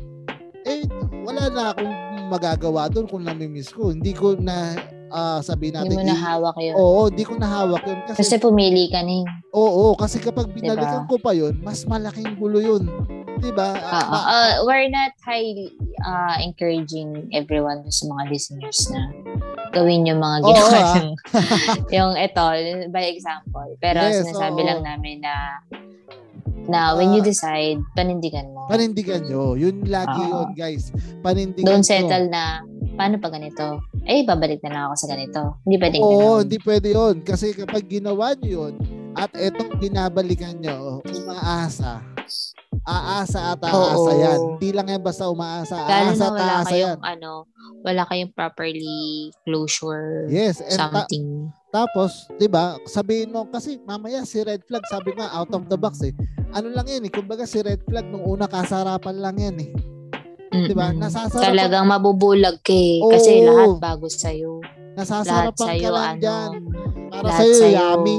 eh, 0.63 0.87
wala 1.27 1.51
na 1.51 1.63
akong 1.75 2.12
magagawa 2.33 2.89
doon 2.89 3.05
kung 3.05 3.21
namimiss 3.21 3.69
ko. 3.69 3.89
Hindi 3.89 4.11
ko 4.11 4.33
na 4.35 4.73
ah, 5.07 5.39
sabihin 5.39 5.77
Hindi 5.77 5.93
natin, 5.93 5.97
mo 5.99 6.01
i- 6.01 6.09
nahawak 6.09 6.55
yun. 6.57 6.73
Oo, 6.73 6.99
hindi 7.07 7.23
ko 7.23 7.33
nahawak 7.37 7.83
yun. 7.83 7.99
Kasi, 8.03 8.17
Kasi 8.19 8.35
pumili 8.37 8.89
ka 8.89 8.99
na 8.99 9.13
eh. 9.21 9.25
oo, 9.53 9.93
kasi 9.93 10.17
kapag 10.17 10.49
binalikan 10.49 11.05
Diba? 11.05 11.09
ko 11.09 11.15
pa 11.17 11.31
yun, 11.31 11.53
mas 11.59 11.85
malaking 11.85 12.33
gulo 12.35 12.57
yun. 12.57 12.89
Diba? 13.37 13.69
Oo. 13.71 14.09
ma- 14.09 14.25
Uh, 14.25 14.51
we're 14.63 14.89
not 14.89 15.13
highly 15.19 15.69
uh, 16.01 16.37
encouraging 16.39 17.13
everyone 17.31 17.85
sa 17.87 18.07
mga 18.07 18.23
listeners 18.27 18.89
na 18.89 19.13
gawin 19.69 20.05
yung 20.05 20.17
mga 20.17 20.37
ginawa 20.43 20.69
ah. 20.71 20.93
ng, 20.95 21.09
yung 21.97 22.11
ito, 22.15 22.45
by 22.89 23.05
example. 23.05 23.69
Pero 23.77 23.99
Yes, 23.99 24.21
sinasabi 24.23 24.59
oo. 24.59 24.67
lang 24.67 24.81
namin 24.81 25.21
na 25.21 25.59
na 26.65 26.93
when 26.93 27.11
you 27.11 27.19
Ah. 27.19 27.25
decide, 27.25 27.79
panindigan 27.91 28.47
mo. 28.49 28.65
panindigan 28.65 29.23
nyo. 29.23 29.53
Yun 29.53 29.83
lagi 29.85 30.21
Oo. 30.23 30.31
yun, 30.41 30.49
guys. 30.53 30.89
Panindigan 31.19 31.67
Don't 31.67 31.79
nyo. 31.79 31.89
settle 31.89 32.27
na, 32.27 32.63
paano 32.93 33.17
pa 33.17 33.27
ganito? 33.27 33.83
Eh, 34.03 34.23
babalik 34.23 34.59
na 34.61 34.69
lang 34.69 34.83
ako 34.87 34.95
sa 34.97 35.07
ganito. 35.09 35.41
Hindi 35.63 35.75
pwedeng 35.77 36.01
Oo, 36.01 36.11
ganun. 36.13 36.39
hindi 36.43 36.57
pwede 36.59 36.87
yun. 36.89 37.15
Kasi 37.21 37.51
kapag 37.51 37.83
ginawa 37.85 38.31
nyo 38.33 38.49
yun, 38.49 38.73
at 39.13 39.29
etong 39.33 39.77
binabalikan 39.77 40.57
nyo, 40.57 41.03
umaasa. 41.05 42.01
Aasa 42.83 43.53
at 43.53 43.61
aasa 43.61 44.11
Oo. 44.11 44.11
yan. 44.13 44.39
Hindi 44.53 44.69
lang 44.71 44.87
yan 44.89 44.99
basta 44.99 45.23
umaasa. 45.25 45.75
Lalo 45.77 46.11
Aasa 46.11 46.25
at 46.25 46.35
aasa 46.35 46.75
yan. 46.75 46.97
ano, 46.99 47.47
wala 47.79 48.03
kayong 48.03 48.31
properly 48.33 49.31
closure 49.43 50.27
Yes, 50.27 50.59
and 50.59 50.73
ta- 50.73 50.91
something. 50.91 51.47
tapos, 51.69 52.27
'di 52.33 52.47
ba? 52.47 52.75
Sabihin 52.83 53.31
mo 53.31 53.45
kasi 53.45 53.79
mamaya 53.81 54.23
si 54.23 54.39
red 54.39 54.63
flag, 54.63 54.83
sabi 54.85 55.11
nga 55.13 55.31
out 55.31 55.47
of 55.49 55.67
the 55.67 55.77
box 55.77 55.99
eh. 56.01 56.11
Ano 56.53 56.69
lang 56.69 56.85
'yan 56.85 57.03
eh, 57.03 57.11
kumbaga 57.11 57.43
si 57.43 57.59
red 57.59 57.81
flag 57.81 58.05
nung 58.05 58.21
una 58.23 58.45
kasarapan 58.45 59.17
lang 59.17 59.35
'yan 59.35 59.57
eh. 59.59 59.69
Di 60.53 60.69
ba? 60.71 60.87
Mm-mm. 60.87 61.01
Nasasarapan- 61.01 61.45
Talagang 61.49 61.85
mabubulag 61.87 62.61
ka 62.61 62.71
eh. 62.71 63.01
Kasi 63.03 63.41
Oo. 63.41 63.45
lahat 63.47 63.71
bago 63.79 64.05
sa'yo. 64.05 64.61
Lahat 64.61 64.93
Nasasarapan 64.95 65.57
ka 65.57 65.65
sa'yo, 65.67 65.89
lang 65.89 66.05
ano. 66.07 66.21
diyan. 66.21 66.49
Para 67.09 67.25
lahat 67.25 67.39
sa 67.39 67.43
iyo 67.43 67.57
sa'yo. 67.59 67.73
yummy, 67.75 68.17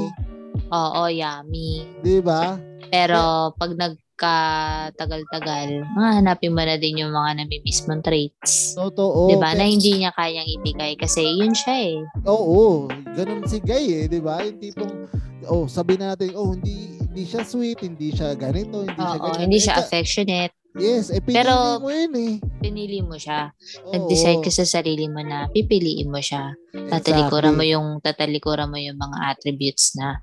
Oo, 0.67 1.01
yummy. 1.09 1.69
'di 2.01 2.17
ba? 2.19 2.59
Pero 2.85 3.19
pag 3.55 3.71
nagkatagal-tagal, 3.73 5.67
mga 5.89 6.09
hanapin 6.13 6.51
mo 6.51 6.61
na 6.61 6.75
din 6.75 6.97
yung 6.97 7.11
mga 7.11 7.39
namimiss 7.39 7.83
mong 7.83 8.01
traits. 8.01 8.75
Totoo. 8.75 9.27
Di 9.27 9.35
ba? 9.35 9.49
Kaya- 9.49 9.57
Na 9.57 9.65
hindi 9.65 9.91
niya 9.95 10.11
kayang 10.11 10.49
ibigay 10.53 10.93
kasi 10.95 11.23
yun 11.23 11.51
siya 11.51 11.75
eh. 11.89 11.97
Oo, 12.25 12.85
ganun 13.09 13.43
si 13.45 13.59
Guy 13.59 13.85
eh, 13.95 14.05
'di 14.05 14.19
ba? 14.19 14.39
Yung 14.41 14.59
tipong 14.59 15.07
oh, 15.47 15.65
sabihin 15.65 16.01
na 16.01 16.13
natin, 16.13 16.33
oh, 16.33 16.51
hindi 16.51 16.95
hindi 16.99 17.23
siya 17.23 17.41
sweet, 17.41 17.79
hindi 17.79 18.11
siya 18.11 18.33
ganito, 18.33 18.83
hindi 18.83 18.91
siya 18.93 19.11
Oo, 19.13 19.23
ganyan. 19.23 19.41
hindi 19.41 19.57
siya 19.57 19.73
Eh, 19.73 19.81
affectionate. 19.81 20.53
Yes, 20.75 21.07
eh 21.07 21.23
pinili 21.23 21.39
Pero- 21.39 21.79
mo 21.79 21.87
yun 21.87 22.11
eh. 22.13 22.33
Pinili 22.59 22.99
mo 22.99 23.15
siya. 23.15 23.55
Oo, 23.79 23.95
Nag-decide 23.95 24.43
ka 24.43 24.51
sa 24.51 24.67
sarili 24.67 25.07
mo 25.07 25.23
na 25.23 25.47
pipiliin 25.47 26.11
mo 26.11 26.19
siya. 26.19 26.51
Tatalikuran 26.91 27.55
mo 27.55 27.63
yung 27.63 28.03
tatalikuran 28.03 28.67
mo 28.67 28.75
yung 28.75 28.99
mga 28.99 29.31
attributes 29.31 29.95
na 29.95 30.19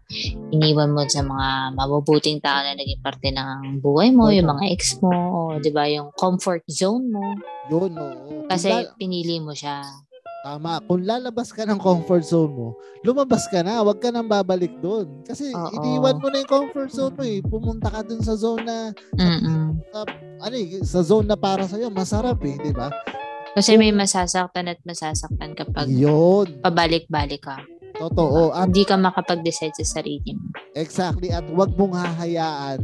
iniwan 0.52 0.92
mo 0.92 1.08
sa 1.08 1.24
mga 1.24 1.48
mabubuting 1.72 2.37
tao 2.38 2.61
na 2.61 2.76
naging 2.76 3.00
parte 3.00 3.32
ng 3.32 3.80
buhay 3.80 4.12
mo, 4.12 4.28
Oo. 4.28 4.37
yung 4.37 4.52
mga 4.52 4.68
ex 4.68 5.00
mo, 5.00 5.08
o 5.08 5.56
'di 5.56 5.72
ba, 5.72 5.88
yung 5.88 6.12
comfort 6.12 6.61
zone 6.68 7.08
mo 7.08 7.24
Yun, 7.72 7.96
oo. 7.96 8.44
kasi 8.44 8.68
pinili 9.00 9.40
mo 9.40 9.56
siya. 9.56 9.80
Tama, 10.42 10.83
kung 10.90 11.07
lalabas 11.07 11.55
ka 11.55 11.62
ng 11.62 11.78
comfort 11.78 12.26
zone 12.26 12.50
mo, 12.50 12.68
lumabas 13.07 13.46
ka 13.46 13.62
na, 13.62 13.81
wag 13.87 14.02
ka 14.02 14.11
nang 14.11 14.26
babalik 14.26 14.74
doon. 14.83 15.22
Kasi 15.22 15.55
Oo. 15.55 15.70
iniwan 15.78 16.18
mo 16.18 16.26
na 16.28 16.42
yung 16.42 16.50
comfort 16.50 16.90
zone 16.90 17.14
mo 17.14 17.22
eh. 17.22 17.38
Pumunta 17.40 17.88
ka 17.88 18.02
dun 18.02 18.20
sa 18.20 18.35
zone 18.35 18.66
na, 18.66 18.90
Mm-mm. 19.14 19.78
ano 20.42 20.55
eh, 20.59 20.83
sa 20.83 21.00
zone 21.07 21.31
na 21.31 21.38
para 21.38 21.64
sa'yo, 21.70 21.88
masarap 21.88 22.42
eh, 22.42 22.59
di 22.59 22.74
ba? 22.74 22.90
Kasi 23.55 23.76
may 23.78 23.92
masasaktan 23.94 24.66
at 24.72 24.81
masasaktan 24.83 25.52
kapag 25.55 25.87
Yun, 25.92 26.64
pabalik-balik 26.64 27.44
ka. 27.44 27.61
Totoo. 27.96 28.52
At 28.52 28.70
Hindi 28.70 28.85
ka 28.85 28.96
makapag-decide 28.96 29.76
sa 29.81 30.00
sarili 30.00 30.37
mo. 30.37 30.52
Exactly. 30.72 31.31
At 31.33 31.44
wag 31.52 31.76
mong 31.76 31.94
hahayaan 31.96 32.81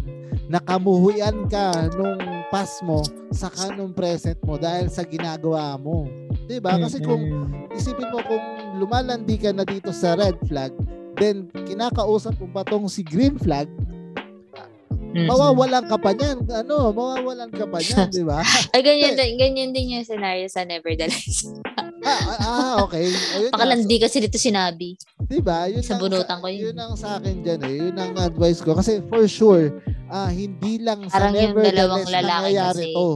na 0.49 0.61
kamuhuyan 0.64 1.49
ka 1.53 1.92
nung 1.97 2.21
past 2.49 2.81
mo 2.81 3.05
sa 3.29 3.53
kanong 3.53 3.92
present 3.92 4.40
mo 4.44 4.57
dahil 4.57 4.88
sa 4.88 5.05
ginagawa 5.05 5.77
mo. 5.77 6.09
'Di 6.49 6.59
ba? 6.64 6.81
Kasi 6.81 7.05
kung 7.05 7.53
isipin 7.77 8.09
mo 8.09 8.25
kung 8.25 8.44
lumalandi 8.81 9.37
ka 9.37 9.53
na 9.53 9.68
dito 9.68 9.92
sa 9.92 10.16
red 10.16 10.37
flag, 10.49 10.73
then 11.21 11.53
kinakausap 11.68 12.33
mo 12.40 12.49
pa 12.49 12.64
tong 12.64 12.88
si 12.88 13.05
green 13.05 13.37
flag, 13.37 13.68
Mm-mm. 15.09 15.25
mawawalan 15.25 15.85
ka 15.88 15.97
pa 15.97 16.12
niyan. 16.12 16.44
Ano, 16.47 16.92
mawawalan 16.92 17.49
ka 17.49 17.64
pa 17.64 17.81
niyan, 17.81 18.09
'di 18.12 18.25
ba? 18.29 18.44
Ay, 18.77 18.85
ganyan, 18.85 19.16
din, 19.16 19.40
ganyan 19.40 19.71
din 19.73 19.97
yung 19.97 20.05
scenario 20.05 20.44
sa 20.53 20.68
Never 20.68 20.92
the 20.92 21.09
Lies. 21.09 21.49
ah, 22.09 22.21
ah, 22.29 22.40
ah, 22.40 22.75
okay. 22.85 23.09
O, 23.09 23.37
yun 23.40 23.51
nga. 23.51 23.57
Pakalandi 23.57 23.97
kasi 23.99 24.21
dito 24.21 24.37
sinabi. 24.37 25.01
Diba? 25.25 25.64
Yun 25.68 25.81
Sa 25.81 25.97
ang- 25.97 26.03
bunutan 26.05 26.38
ko 26.40 26.49
yun. 26.49 26.73
Yun 26.73 26.77
ang 26.77 26.92
sa 26.94 27.16
akin 27.16 27.40
dyan 27.40 27.61
eh. 27.64 27.75
Yun 27.88 27.97
ang 27.97 28.12
advice 28.16 28.61
ko. 28.61 28.77
Kasi 28.77 29.01
for 29.09 29.25
sure, 29.25 29.81
ah 30.09 30.29
hindi 30.29 30.77
lang 30.81 31.09
sa 31.09 31.21
Parang 31.21 31.35
nevertheless 31.35 31.73
dalawang 31.73 32.07
lalaki 32.09 32.53
nangyayari 32.53 32.87
to. 32.92 33.09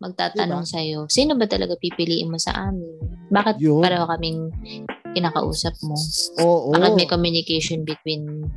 Magtatanong 0.00 0.64
Diba? 0.64 0.72
sa'yo, 0.72 0.98
sino 1.12 1.36
ba 1.36 1.44
talaga 1.44 1.76
pipiliin 1.76 2.32
mo 2.32 2.40
sa 2.40 2.56
amin? 2.56 2.96
Bakit 3.28 3.60
Yun. 3.60 3.84
pareho 3.84 4.08
kaming 4.08 4.48
kinakausap 5.12 5.76
mo. 5.84 5.92
Oo. 6.40 6.72
Bakit 6.72 6.96
may 6.96 7.04
communication 7.04 7.84
between 7.84 8.48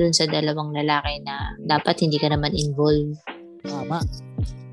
dun 0.00 0.16
sa 0.16 0.24
dalawang 0.24 0.72
lalaki 0.72 1.20
na 1.28 1.52
dapat 1.60 2.00
hindi 2.00 2.16
ka 2.16 2.32
naman 2.32 2.56
involved. 2.56 3.20
Tama. 3.60 4.00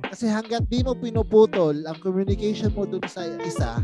Kasi 0.07 0.31
hanggat 0.31 0.71
di 0.71 0.87
mo 0.87 0.95
pinuputol 0.95 1.83
ang 1.83 1.99
communication 1.99 2.71
mo 2.71 2.87
dun 2.87 3.03
sa 3.11 3.27
isa, 3.43 3.83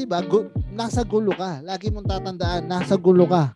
'di 0.00 0.08
ba? 0.08 0.24
Gu- 0.24 0.48
nasa 0.72 1.04
gulo 1.04 1.36
ka. 1.36 1.60
Lagi 1.60 1.92
mong 1.92 2.08
tatandaan, 2.08 2.64
nasa 2.64 2.96
gulo 2.96 3.28
ka. 3.28 3.52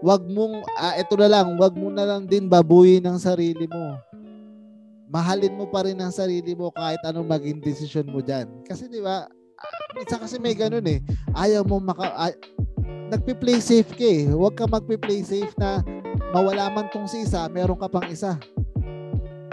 Wag 0.00 0.24
mong 0.24 0.64
ah, 0.80 0.96
ito 0.96 1.12
na 1.20 1.28
lang, 1.28 1.52
wag 1.60 1.76
mo 1.76 1.92
na 1.92 2.08
lang 2.08 2.24
din 2.24 2.48
babuyin 2.48 3.04
ang 3.04 3.20
sarili 3.20 3.68
mo. 3.68 4.00
Mahalin 5.12 5.52
mo 5.52 5.68
pa 5.68 5.84
rin 5.84 6.00
ang 6.00 6.08
sarili 6.10 6.56
mo 6.56 6.72
kahit 6.72 7.04
anong 7.04 7.28
maging 7.28 7.60
desisyon 7.60 8.08
mo 8.08 8.24
diyan. 8.24 8.48
Kasi 8.64 8.88
'di 8.88 9.04
ba? 9.04 9.28
Isa 10.00 10.16
kasi 10.16 10.40
may 10.40 10.56
ganun 10.56 10.88
eh. 10.88 11.04
Ayaw 11.36 11.62
mo 11.68 11.76
maka 11.76 12.08
ay, 12.16 12.32
nagpi-play 13.12 13.60
safe 13.60 13.92
ka 13.92 14.08
eh. 14.08 14.32
Huwag 14.32 14.56
ka 14.56 14.64
magpi-play 14.64 15.20
safe 15.20 15.52
na 15.60 15.84
mawala 16.32 16.72
man 16.72 16.88
tong 16.88 17.06
si 17.06 17.22
isa, 17.22 17.46
meron 17.52 17.76
ka 17.76 17.86
pang 17.86 18.08
isa. 18.08 18.40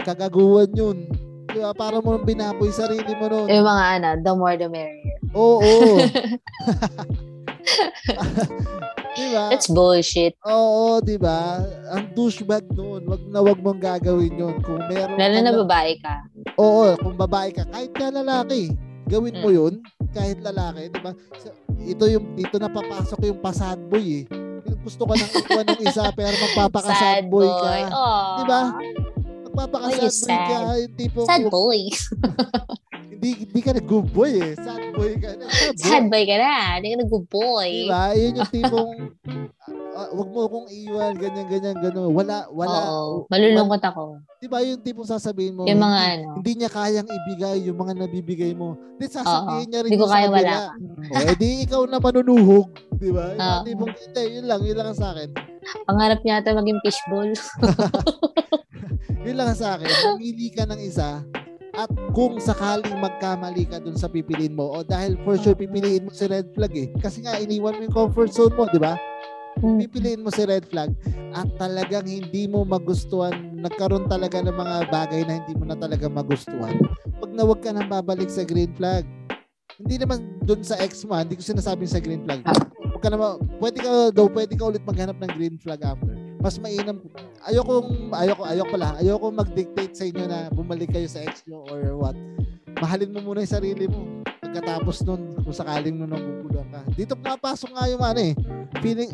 Kagaguhan 0.00 0.72
yun. 0.72 0.98
Di 1.50 1.60
ba? 1.60 1.76
Para 1.76 2.00
mo 2.00 2.16
binaboy 2.16 2.72
sarili 2.72 3.12
mo 3.14 3.28
noon. 3.28 3.52
Yung 3.52 3.66
mga 3.68 3.84
ano, 4.00 4.08
the 4.24 4.32
more 4.32 4.56
the 4.56 4.68
merrier. 4.70 5.18
Oo. 5.36 6.00
di 9.18 9.26
ba? 9.34 9.44
That's 9.52 9.68
bullshit. 9.68 10.38
Oo, 10.46 11.02
di 11.04 11.20
ba? 11.20 11.60
Ang 11.92 12.16
douchebag 12.16 12.64
noon. 12.72 13.04
Wag 13.04 13.22
na 13.28 13.44
wag 13.44 13.58
mong 13.60 13.82
gagawin 13.82 14.40
yun. 14.40 14.56
Kung 14.64 14.80
meron 14.88 15.20
Lalo 15.20 15.36
na 15.42 15.52
babae 15.52 15.92
ka. 16.00 16.14
Oo, 16.56 16.96
kung 16.96 17.16
babae 17.18 17.52
ka, 17.52 17.68
kahit 17.68 17.92
ka 17.92 18.08
lalaki, 18.08 18.72
gawin 19.10 19.36
mo 19.42 19.50
Mm. 19.52 19.56
yun. 19.58 19.74
Kahit 20.10 20.38
lalaki, 20.40 20.88
di 20.88 21.00
ba? 21.02 21.12
Ito 21.80 22.04
yung, 22.08 22.34
dito 22.34 22.56
na 22.56 22.70
papasok 22.70 23.20
yung 23.26 23.40
pasad 23.42 23.78
boy 23.90 24.24
eh. 24.24 24.39
Gusto 24.80 25.02
ka 25.04 25.12
nang 25.12 25.32
ikuha 25.32 25.62
ng 25.64 25.80
isa 25.84 26.04
pero 26.18 26.34
magpapakasad 26.40 27.24
Sad 27.24 27.24
boy 27.28 27.48
ka. 27.48 27.72
Di 28.40 28.44
ba? 28.48 28.60
Magpapakasad 29.50 30.08
boy 30.08 30.36
ka. 30.48 30.58
Yung 30.80 30.94
tipong, 30.96 31.26
Sad 31.28 31.44
boy. 31.52 31.80
hindi, 33.12 33.30
hindi 33.44 33.60
ka 33.60 33.70
na 33.76 33.82
good 33.84 34.08
boy 34.08 34.32
eh. 34.32 34.52
Sad 34.56 34.84
boy 34.96 35.12
ka 35.20 35.30
na. 35.36 35.44
Sad 35.52 35.76
boy. 35.76 35.84
Sad 35.84 36.04
boy 36.08 36.22
ka 36.24 36.36
na. 36.40 36.54
Hindi 36.80 36.88
ka 36.88 36.96
na 36.96 37.06
good 37.12 37.26
boy. 37.28 37.70
Di 37.70 37.92
ba? 37.92 38.04
Yun 38.16 38.32
yung 38.40 38.52
tipong, 38.52 38.92
ah, 40.00 40.08
wag 40.10 40.28
mo 40.32 40.40
akong 40.44 40.68
iwan, 40.68 41.12
ganyan, 41.14 41.46
ganyan, 41.46 41.76
gano'n. 41.76 42.08
Wala, 42.08 42.48
wala. 42.48 42.78
Oo. 42.90 43.28
Malulungkot 43.28 43.84
ako. 43.84 44.18
Di 44.40 44.48
ba 44.48 44.64
yung 44.64 44.80
tipong 44.80 45.04
sasabihin 45.04 45.52
mo, 45.52 45.68
Yung 45.68 45.76
mga 45.76 46.00
hindi, 46.00 46.16
ano. 46.16 46.32
hindi 46.40 46.52
niya 46.56 46.70
kayang 46.72 47.08
ibigay 47.08 47.56
yung 47.68 47.76
mga 47.76 47.92
nabibigay 48.00 48.52
mo. 48.56 48.80
Di 48.96 49.04
sasabihin 49.06 49.68
niya 49.68 49.80
rin 49.84 49.90
Hindi 49.92 50.00
ko 50.00 50.08
yung 50.08 50.10
sa 50.10 50.16
kaya 50.16 50.28
wala 50.28 50.40
kabila. 50.40 50.56
ka. 50.56 50.64
O, 51.12 51.20
edi 51.28 51.50
ikaw 51.62 51.82
na 51.84 51.98
manunuhog. 52.00 52.68
Di 52.96 53.10
ba? 53.12 53.24
Yung 53.30 53.40
Oo. 53.42 53.62
tipong, 53.68 53.92
hindi, 53.92 54.22
yun 54.32 54.46
lang, 54.48 54.60
yun 54.64 54.76
lang 54.80 54.88
ang 54.88 54.98
sa 54.98 55.12
akin. 55.12 55.28
Pangarap 55.84 56.20
niya 56.24 56.40
ata 56.40 56.56
maging 56.56 56.80
fishbowl. 56.80 57.30
Yun 59.20 59.36
lang 59.36 59.52
ang 59.52 59.58
sa 59.58 59.76
akin. 59.76 59.84
Mamili 59.84 60.48
ka 60.48 60.64
ng 60.64 60.80
isa 60.80 61.20
at 61.70 61.90
kung 62.12 62.40
sakaling 62.42 62.98
magkamali 62.98 63.62
ka 63.64 63.78
dun 63.78 63.94
sa 63.94 64.10
pipiliin 64.10 64.52
mo 64.52 64.74
o 64.74 64.82
dahil 64.82 65.14
for 65.22 65.38
sure 65.38 65.54
pipiliin 65.54 66.02
mo 66.02 66.10
si 66.10 66.26
red 66.26 66.50
flag 66.50 66.72
eh. 66.74 66.88
Kasi 66.98 67.22
nga 67.22 67.38
iniwan 67.38 67.78
mo 67.78 67.82
yung 67.84 67.94
comfort 67.94 68.32
zone 68.32 68.52
mo, 68.52 68.66
di 68.66 68.80
ba? 68.80 68.98
Pipiliin 69.58 70.22
mo 70.22 70.30
si 70.30 70.46
red 70.46 70.64
flag 70.68 70.94
at 71.34 71.46
talagang 71.58 72.06
hindi 72.06 72.46
mo 72.46 72.62
magustuhan, 72.62 73.54
nagkaroon 73.58 74.06
talaga 74.06 74.40
ng 74.40 74.54
mga 74.54 74.76
bagay 74.88 75.22
na 75.26 75.42
hindi 75.42 75.52
mo 75.58 75.64
na 75.66 75.76
talaga 75.76 76.06
magustuhan, 76.06 76.74
wag 77.18 77.32
na 77.34 77.44
wag 77.44 77.60
ka 77.60 77.70
nang 77.74 77.90
babalik 77.90 78.30
sa 78.30 78.46
green 78.46 78.70
flag. 78.74 79.04
Hindi 79.80 79.96
naman 79.96 80.36
dun 80.44 80.60
sa 80.60 80.76
ex 80.76 81.08
mo, 81.08 81.16
ah, 81.16 81.24
hindi 81.24 81.40
ko 81.40 81.42
sinasabing 81.42 81.88
sa 81.88 82.02
green 82.02 82.20
flag. 82.28 82.44
Wag 82.92 83.02
ka 83.02 83.08
naman, 83.08 83.40
pwede 83.62 83.78
ka 83.80 83.92
daw, 84.12 84.28
pwede 84.28 84.52
ka 84.52 84.68
ulit 84.68 84.84
maghanap 84.84 85.16
ng 85.16 85.32
green 85.38 85.56
flag 85.56 85.80
after. 85.80 86.12
Mas 86.40 86.56
mainam, 86.56 87.00
ayokong, 87.48 88.12
ayoko, 88.16 88.42
ayoko 88.48 88.70
pala, 88.72 88.96
ayoko 88.96 89.26
mag-dictate 89.28 89.92
sa 89.96 90.04
inyo 90.08 90.24
na 90.24 90.48
bumalik 90.52 90.88
kayo 90.88 91.08
sa 91.08 91.24
ex 91.24 91.44
nyo 91.48 91.64
or 91.68 91.96
what. 91.96 92.16
Mahalin 92.80 93.12
mo 93.12 93.20
muna 93.20 93.44
yung 93.44 93.54
sarili 93.56 93.84
mo. 93.88 94.19
Pagkatapos 94.50 95.06
nun, 95.06 95.22
kung 95.38 95.54
sakaling 95.54 95.94
nang 95.94 96.10
bubuluhan 96.10 96.66
ka. 96.68 96.82
Dito 96.90 97.14
pumapasok 97.14 97.70
nga 97.70 97.86
yung 97.86 98.02
ano 98.02 98.18
eh, 98.18 98.34
feeling, 98.82 99.06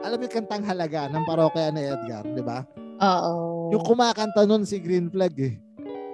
alam 0.00 0.16
yung 0.16 0.32
kantang 0.32 0.64
halaga 0.64 1.04
ng 1.12 1.20
parokya 1.28 1.68
ni 1.68 1.84
Edgar, 1.84 2.24
di 2.24 2.40
ba? 2.40 2.64
Oo. 2.96 3.68
Yung 3.70 3.84
kumakanta 3.84 4.48
nun 4.48 4.64
si 4.64 4.80
Green 4.80 5.12
Flag 5.12 5.36
eh. 5.36 5.60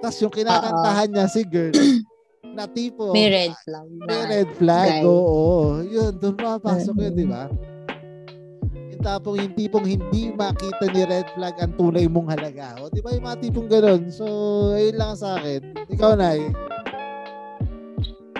Tapos 0.03 0.19
yung 0.19 0.35
kinakantahan 0.35 1.07
niya 1.07 1.31
si 1.31 1.47
Girl, 1.47 1.71
na 2.59 2.67
tipo, 2.67 3.15
May 3.15 3.31
red 3.31 3.55
flag. 3.55 3.87
may 4.03 4.19
na- 4.19 4.27
red 4.27 4.49
flag, 4.59 4.89
guy. 4.99 5.03
oo. 5.07 5.79
Yun, 5.79 6.11
doon 6.19 6.35
mapasok 6.35 6.95
yun, 6.97 7.13
di 7.15 7.23
ba? 7.23 7.47
Yung 8.91 8.99
tapong, 9.01 9.39
yung 9.39 9.55
tipong 9.55 9.87
hindi 9.87 10.27
makita 10.29 10.91
ni 10.91 11.07
red 11.07 11.27
flag 11.31 11.55
ang 11.55 11.71
tunay 11.71 12.03
mong 12.05 12.35
halaga. 12.35 12.75
O, 12.83 12.91
di 12.91 12.99
ba 12.99 13.15
yung 13.15 13.23
mga 13.23 13.39
tipong 13.39 13.71
ganun? 13.71 14.11
So, 14.11 14.27
ayun 14.75 14.99
lang 14.99 15.15
sa 15.15 15.39
akin. 15.39 15.71
Ikaw, 15.87 16.19
Nay. 16.19 16.51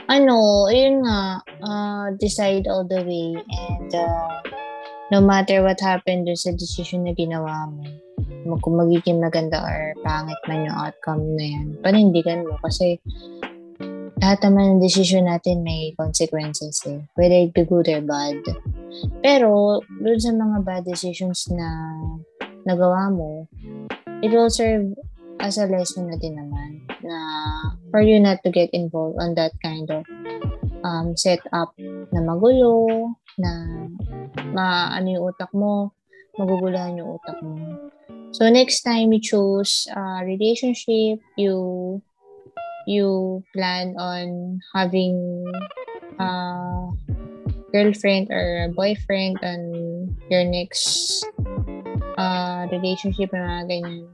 Ano, 0.07 0.67
yun 0.71 1.03
nga, 1.03 1.43
uh, 1.63 2.05
decide 2.15 2.67
all 2.67 2.87
the 2.87 3.03
way 3.03 3.35
and 3.35 3.91
uh, 3.91 4.39
no 5.11 5.19
matter 5.19 5.63
what 5.63 5.79
happened 5.79 6.27
dun 6.27 6.39
sa 6.39 6.55
decision 6.55 7.03
na 7.03 7.11
ginawa 7.11 7.67
mo, 7.67 7.83
mag- 8.47 8.63
kung 8.63 8.79
magiging 8.79 9.19
maganda 9.19 9.59
or 9.59 9.91
pangit 10.03 10.39
man 10.47 10.67
yung 10.67 10.77
outcome 10.79 11.23
na 11.35 11.45
yan, 11.45 11.67
panindigan 11.83 12.47
mo 12.47 12.55
kasi 12.63 12.99
lahat 14.17 14.39
naman 14.47 14.79
ng 14.79 14.83
decision 14.83 15.29
natin 15.29 15.61
may 15.61 15.93
consequences 15.93 16.81
eh. 16.89 17.03
Whether 17.13 17.47
it 17.47 17.53
be 17.53 17.67
good 17.67 17.85
or 17.85 18.01
bad. 18.01 18.41
Pero, 19.21 19.83
dun 20.01 20.17
sa 20.17 20.33
mga 20.33 20.57
bad 20.65 20.83
decisions 20.89 21.51
na 21.53 21.67
nagawa 22.65 23.13
mo, 23.13 23.45
it 24.25 24.33
will 24.33 24.49
serve 24.49 24.97
as 25.37 25.61
a 25.61 25.69
lesson 25.69 26.09
na 26.09 26.17
din 26.17 26.33
naman 26.33 26.81
na 26.81 26.86
for 27.91 28.01
you 28.01 28.19
not 28.19 28.43
to 28.43 28.51
get 28.51 28.69
involved 28.73 29.17
on 29.19 29.35
that 29.35 29.53
kind 29.63 29.89
of 29.91 30.03
um, 30.83 31.15
setup 31.15 31.73
na 32.11 32.21
magulo, 32.21 33.13
na 33.37 33.51
ma 34.53 34.91
ano 34.93 35.07
yung 35.17 35.25
utak 35.31 35.51
mo, 35.53 35.93
magugulahan 36.37 36.97
yung 36.99 37.17
utak 37.17 37.37
mo. 37.41 37.55
So 38.31 38.49
next 38.49 38.83
time 38.83 39.13
you 39.13 39.21
choose 39.23 39.87
a 39.95 40.21
relationship, 40.25 41.23
you 41.39 41.55
you 42.87 43.43
plan 43.51 43.95
on 43.99 44.59
having 44.75 45.45
a 46.19 46.29
girlfriend 47.71 48.31
or 48.31 48.67
a 48.67 48.69
boyfriend 48.71 49.37
on 49.43 49.61
your 50.31 50.43
next 50.47 51.23
uh, 52.17 52.67
relationship 52.71 53.31
na 53.33 53.43
mga 53.43 53.63
ganyan. 53.67 54.07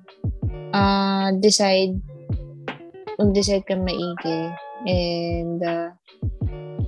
Uh, 0.73 1.29
decide 1.37 1.93
mag-decide 3.19 3.65
ka 3.65 3.75
maigi 3.77 4.49
and 4.89 5.61
uh, 5.61 5.89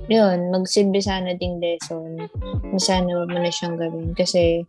yun, 0.06 0.50
magsilbi 0.54 1.02
sana 1.02 1.34
ding 1.34 1.58
lesson 1.58 2.30
na 2.70 2.78
sana 2.78 3.10
wag 3.22 3.30
mo 3.30 3.38
na 3.42 3.50
siyang 3.50 3.78
gawin 3.78 4.14
kasi 4.14 4.62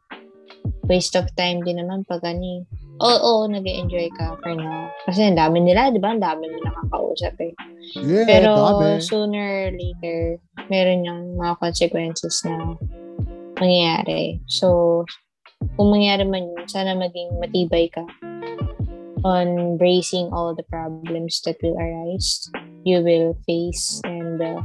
waste 0.89 1.17
of 1.17 1.29
time 1.37 1.61
din 1.61 1.77
naman 1.77 2.01
pag 2.09 2.25
ani. 2.25 2.65
Oo, 2.97 3.17
oo 3.21 3.41
nag 3.45 3.61
enjoy 3.61 4.09
ka 4.17 4.33
for 4.41 4.57
now. 4.57 4.89
Kasi 5.05 5.29
ang 5.29 5.37
dami 5.37 5.61
nila, 5.61 5.93
di 5.93 6.01
ba? 6.01 6.17
Ang 6.17 6.23
dami 6.23 6.49
mo 6.49 6.57
nakakausap 6.65 7.37
eh. 7.45 7.53
Yeah, 8.01 8.25
Pero 8.25 8.51
dami. 8.57 8.97
sooner 9.05 9.69
or 9.69 9.71
later, 9.77 10.19
meron 10.73 11.05
yung 11.05 11.37
mga 11.37 11.61
consequences 11.61 12.41
na 12.41 12.73
mangyayari. 13.61 14.41
So, 14.49 15.05
kung 15.77 15.93
mangyari 15.93 16.25
man 16.25 16.49
yun, 16.49 16.65
sana 16.65 16.97
maging 16.97 17.37
matibay 17.37 17.85
ka 17.93 18.01
on 19.23 19.77
bracing 19.77 20.29
all 20.33 20.53
the 20.53 20.65
problems 20.67 21.41
that 21.45 21.57
will 21.61 21.77
arise, 21.77 22.49
you 22.83 23.01
will 23.01 23.37
face, 23.45 24.01
and 24.05 24.41
uh, 24.41 24.61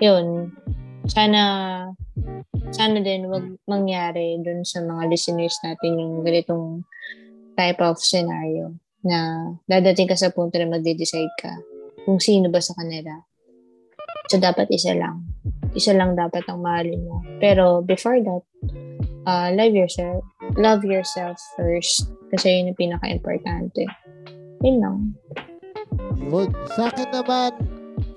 yun, 0.00 0.52
sana 1.08 1.42
sana 2.74 2.98
din 2.98 3.30
wag 3.30 3.46
mangyari 3.70 4.36
dun 4.42 4.66
sa 4.66 4.82
mga 4.82 5.08
listeners 5.08 5.56
natin 5.62 6.00
yung 6.00 6.14
ganitong 6.26 6.82
type 7.56 7.80
of 7.80 7.96
scenario 8.02 8.74
na 9.06 9.48
dadating 9.70 10.10
ka 10.10 10.18
sa 10.18 10.34
punto 10.34 10.58
na 10.58 10.66
magde-decide 10.66 11.32
ka 11.38 11.52
kung 12.04 12.18
sino 12.18 12.50
ba 12.50 12.58
sa 12.58 12.74
kanila. 12.74 13.22
So, 14.26 14.42
dapat 14.42 14.66
isa 14.74 14.98
lang. 14.98 15.22
Isa 15.78 15.94
lang 15.94 16.18
dapat 16.18 16.42
ang 16.50 16.58
mahalin 16.58 17.06
mo. 17.06 17.22
Pero, 17.38 17.86
before 17.86 18.18
that, 18.26 18.42
uh, 19.26 19.50
love 19.52 19.74
yourself. 19.74 20.22
Love 20.56 20.86
yourself 20.86 21.36
first. 21.58 22.08
Kasi 22.32 22.62
yun 22.62 22.72
yung 22.72 22.78
pinaka-importante. 22.78 23.84
Yun 24.62 24.76
lang. 24.80 24.98
Yun. 26.22 26.48
Sa 26.78 26.88
akin 26.88 27.10
naman, 27.12 27.52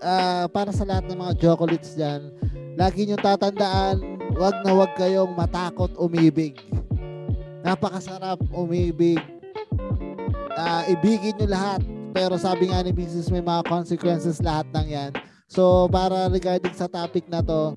ah, 0.06 0.46
para 0.48 0.72
sa 0.72 0.86
lahat 0.86 1.10
ng 1.10 1.20
mga 1.20 1.34
chocolates 1.42 1.98
dyan, 1.98 2.32
lagi 2.80 3.10
nyo 3.10 3.18
tatandaan, 3.20 4.00
wag 4.38 4.56
na 4.64 4.72
wag 4.78 4.94
kayong 4.96 5.34
matakot 5.36 5.92
umibig. 6.00 6.56
Napakasarap 7.66 8.40
umibig. 8.56 9.20
Ah, 10.56 10.88
ibigin 10.88 11.36
nyo 11.42 11.50
lahat. 11.50 11.82
Pero 12.10 12.42
sabi 12.42 12.74
nga 12.74 12.82
ni 12.82 12.90
business 12.90 13.30
may 13.30 13.44
mga 13.44 13.70
consequences 13.70 14.42
lahat 14.42 14.66
ng 14.74 14.88
yan. 14.90 15.12
So, 15.50 15.86
para 15.90 16.30
regarding 16.30 16.74
sa 16.74 16.90
topic 16.90 17.26
na 17.30 17.42
to, 17.46 17.74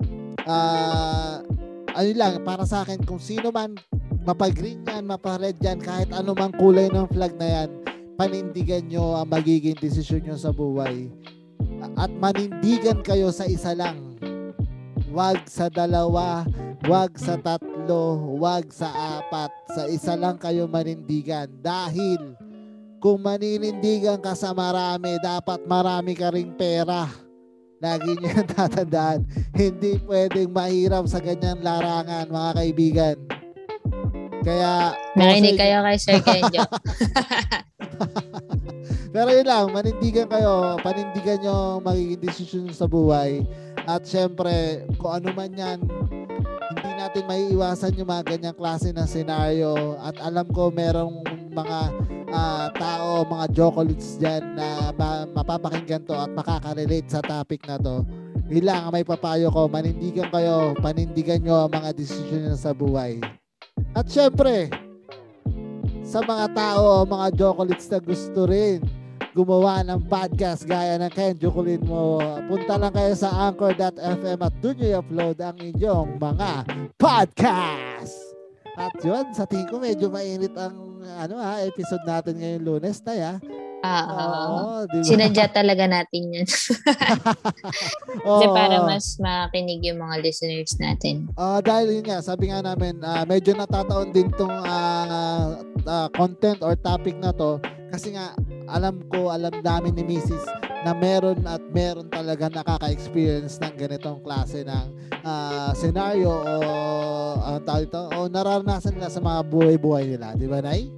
ah 0.49 1.41
ano 1.93 2.11
lang, 2.17 2.33
para 2.41 2.65
sa 2.65 2.81
akin, 2.81 3.01
kung 3.05 3.21
sino 3.21 3.53
man 3.53 3.77
mapag-green 4.23 4.81
yan, 4.87 5.03
mapa-red 5.03 5.59
yan, 5.59 5.79
kahit 5.83 6.09
ano 6.15 6.31
mang 6.33 6.55
kulay 6.55 6.87
ng 6.87 7.07
flag 7.11 7.35
na 7.35 7.47
yan, 7.47 7.69
panindigan 8.15 8.87
nyo 8.87 9.19
ang 9.19 9.27
magiging 9.27 9.77
desisyon 9.77 10.23
nyo 10.23 10.35
sa 10.39 10.55
buhay. 10.55 11.11
At 11.99 12.09
manindigan 12.15 13.03
kayo 13.03 13.29
sa 13.35 13.43
isa 13.43 13.75
lang. 13.75 14.15
Wag 15.11 15.45
sa 15.45 15.67
dalawa, 15.67 16.47
wag 16.87 17.13
sa 17.19 17.35
tatlo, 17.37 18.17
wag 18.39 18.71
sa 18.71 19.19
apat. 19.19 19.51
Sa 19.75 19.83
isa 19.91 20.15
lang 20.15 20.39
kayo 20.39 20.65
manindigan. 20.65 21.51
Dahil 21.59 22.33
kung 23.03 23.19
maninindigan 23.19 24.23
ka 24.23 24.31
sa 24.33 24.55
marami, 24.55 25.19
dapat 25.19 25.67
marami 25.67 26.15
ka 26.15 26.31
ring 26.31 26.55
pera. 26.55 27.22
Lagi 27.83 28.15
niyo 28.15 28.31
yan 28.39 28.47
tatandaan. 28.47 29.27
Hindi 29.51 29.99
pwedeng 30.07 30.55
mahirap 30.55 31.03
sa 31.11 31.19
ganyan 31.19 31.59
larangan, 31.59 32.31
mga 32.31 32.51
kaibigan. 32.55 33.17
Kaya, 34.43 34.95
Nakinig 35.19 35.59
kayo 35.59 35.83
kay 35.83 35.97
Sir 35.99 36.19
Kenjo. 36.23 36.63
Pero 39.13 39.29
yun 39.29 39.47
lang, 39.47 39.69
manindigan 39.69 40.27
kayo, 40.31 40.79
panindigan 40.81 41.37
nyo 41.43 41.83
magiging 41.83 42.21
desisyon 42.23 42.61
nyo 42.65 42.75
sa 42.75 42.87
buhay. 42.89 43.43
At 43.83 44.07
syempre, 44.07 44.87
kung 44.95 45.19
ano 45.19 45.35
man 45.35 45.51
yan, 45.51 45.83
hindi 46.71 46.91
natin 46.95 47.27
maiiwasan 47.27 47.99
yung 47.99 48.07
mga 48.07 48.23
ganyang 48.35 48.57
klase 48.57 48.95
ng 48.95 49.07
senaryo. 49.07 49.99
At 49.99 50.15
alam 50.23 50.47
ko 50.55 50.71
merong 50.71 51.23
mga 51.51 51.79
ah, 52.31 52.67
tao, 52.73 53.27
mga 53.27 53.45
jokolites 53.51 54.17
dyan 54.17 54.55
na 54.55 54.95
ma- 54.95 55.27
mapapakinggan 55.29 56.07
to 56.07 56.15
at 56.15 56.31
makaka-relate 56.31 57.11
sa 57.11 57.19
topic 57.19 57.61
na 57.67 57.75
to. 57.77 58.07
Yun 58.47 58.65
lang, 58.67 58.87
ang 58.87 58.93
may 58.95 59.03
papayo 59.03 59.51
ko, 59.51 59.67
manindigan 59.67 60.27
kayo, 60.31 60.75
panindigan 60.79 61.43
nyo 61.43 61.67
ang 61.67 61.71
mga 61.71 61.89
desisyon 61.95 62.47
nyo 62.47 62.55
sa 62.55 62.71
buhay. 62.71 63.19
At 63.95 64.07
syempre, 64.07 64.71
sa 66.03 66.23
mga 66.23 66.55
tao, 66.55 67.03
mga 67.03 67.27
jokolites 67.35 67.87
na 67.91 67.99
gusto 67.99 68.47
rin 68.47 68.83
gumawa 69.33 69.81
ng 69.81 70.05
podcast 70.05 70.61
gaya 70.69 71.01
ng 71.01 71.09
Ken 71.09 71.33
Jokulin 71.33 71.81
mo, 71.81 72.21
punta 72.45 72.77
lang 72.77 72.93
kayo 72.93 73.17
sa 73.17 73.49
anchor.fm 73.49 74.39
at 74.39 74.53
doon 74.61 74.75
nyo 74.77 74.87
i-upload 74.93 75.37
ang 75.41 75.57
inyong 75.57 76.09
mga 76.21 76.49
podcast. 77.01 78.13
At 78.77 78.93
yun, 79.01 79.33
sa 79.33 79.49
tingin 79.49 79.69
ko 79.73 79.81
medyo 79.81 80.13
mainit 80.13 80.53
ang 80.53 81.01
ano 81.01 81.41
ha, 81.41 81.65
episode 81.65 82.05
natin 82.05 82.37
ngayong 82.37 82.65
lunes 82.65 83.01
na 83.01 83.13
ya. 83.17 83.33
Oo. 83.83 84.15
Oo, 84.15 84.79
ba? 84.87 85.01
Sinadya 85.03 85.51
talaga 85.51 85.89
natin 85.89 86.31
yun. 86.31 86.47
Oo. 88.23 88.39
Kasi 88.39 88.45
para 88.53 88.85
mas 88.85 89.17
makinig 89.19 89.83
yung 89.83 89.99
mga 89.99 90.23
listeners 90.23 90.77
natin. 90.79 91.27
Ah, 91.35 91.59
dahil 91.59 91.99
yun 91.99 92.05
nga, 92.05 92.23
sabi 92.23 92.47
nga 92.53 92.63
namin, 92.63 93.01
ah, 93.03 93.27
medyo 93.27 93.51
natataon 93.51 94.13
din 94.15 94.31
tong 94.39 94.55
ah, 94.63 95.59
ah, 95.85 96.07
content 96.11 96.59
or 96.63 96.75
topic 96.79 97.15
na 97.19 97.31
to 97.35 97.59
kasi 97.93 98.17
nga 98.17 98.33
alam 98.65 99.05
ko, 99.05 99.29
alam 99.29 99.53
namin 99.61 99.93
ni 99.93 100.17
Mrs. 100.17 100.41
na 100.81 100.97
meron 100.97 101.45
at 101.45 101.61
meron 101.69 102.09
talaga 102.09 102.49
nakaka-experience 102.49 103.61
ng 103.61 103.73
ganitong 103.77 104.17
klase 104.25 104.65
ng 104.65 104.85
ah, 105.21 105.69
scenario 105.77 106.33
o 106.33 106.53
ang 107.37 107.61
tawag 107.61 107.85
ito, 107.85 108.01
o 108.17 108.25
nararanasan 108.25 108.97
nila 108.97 109.13
sa 109.13 109.21
mga 109.21 109.39
buhay-buhay 109.45 110.09
nila, 110.09 110.33
di 110.33 110.49
ba, 110.49 110.59
Nay? 110.63 110.89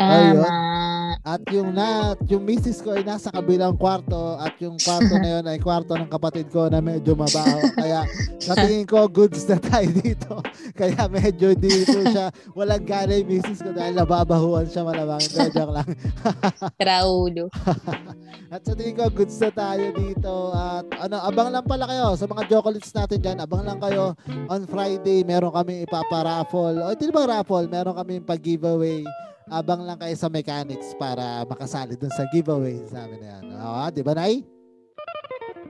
Ayun. 0.00 0.79
At 1.20 1.44
yung 1.52 1.76
na, 1.76 2.16
yung 2.32 2.48
misis 2.48 2.80
ko 2.80 2.96
ay 2.96 3.04
nasa 3.04 3.28
kabilang 3.28 3.76
kwarto 3.76 4.40
at 4.40 4.56
yung 4.56 4.80
kwarto 4.80 5.20
na 5.20 5.36
yun 5.36 5.44
ay 5.44 5.60
kwarto 5.60 5.92
ng 5.92 6.08
kapatid 6.08 6.48
ko 6.48 6.72
na 6.72 6.80
medyo 6.80 7.12
mabaho. 7.12 7.60
Kaya 7.76 8.08
sa 8.40 8.56
tingin 8.56 8.88
ko 8.88 9.04
goods 9.04 9.44
na 9.44 9.60
tayo 9.60 9.84
dito. 9.92 10.40
Kaya 10.80 11.04
medyo 11.12 11.52
dito 11.52 12.00
siya 12.08 12.32
walang 12.56 12.88
gana 12.88 13.12
yung 13.20 13.28
misis 13.36 13.60
ko 13.60 13.68
dahil 13.68 14.00
nababahuan 14.00 14.64
siya 14.64 14.80
malamang. 14.80 15.20
Pero 15.28 15.48
joke 15.52 15.72
lang. 15.76 15.88
Raulo. 16.88 17.52
At 18.48 18.64
sa 18.64 18.72
tingin 18.72 18.96
ko 18.96 19.12
goods 19.12 19.36
na 19.44 19.52
tayo 19.52 19.86
dito. 19.92 20.32
At 20.56 20.88
ano, 21.04 21.20
abang 21.20 21.52
lang 21.52 21.68
pala 21.68 21.84
kayo 21.84 22.16
sa 22.16 22.24
mga 22.24 22.48
chocolates 22.48 22.96
natin 22.96 23.20
dyan. 23.20 23.38
Abang 23.44 23.68
lang 23.68 23.76
kayo 23.76 24.16
on 24.48 24.64
Friday. 24.64 25.20
Meron 25.28 25.52
kami 25.52 25.84
ipaparaffle. 25.84 26.80
O 26.80 26.96
hindi 26.96 27.12
ba 27.12 27.28
raffle? 27.28 27.68
Meron 27.68 27.92
kami 27.92 28.24
pag-giveaway 28.24 29.04
abang 29.50 29.82
lang 29.82 29.98
kayo 29.98 30.14
sa 30.14 30.30
mechanics 30.30 30.94
para 30.94 31.42
makasali 31.44 31.98
dun 31.98 32.14
sa 32.14 32.24
giveaway 32.30 32.78
sa 32.86 33.04
amin 33.04 33.18
na 33.18 33.28
yan. 33.34 33.42
Oo, 33.58 33.84
di 33.90 34.02
ba, 34.06 34.14
Nay? 34.14 34.46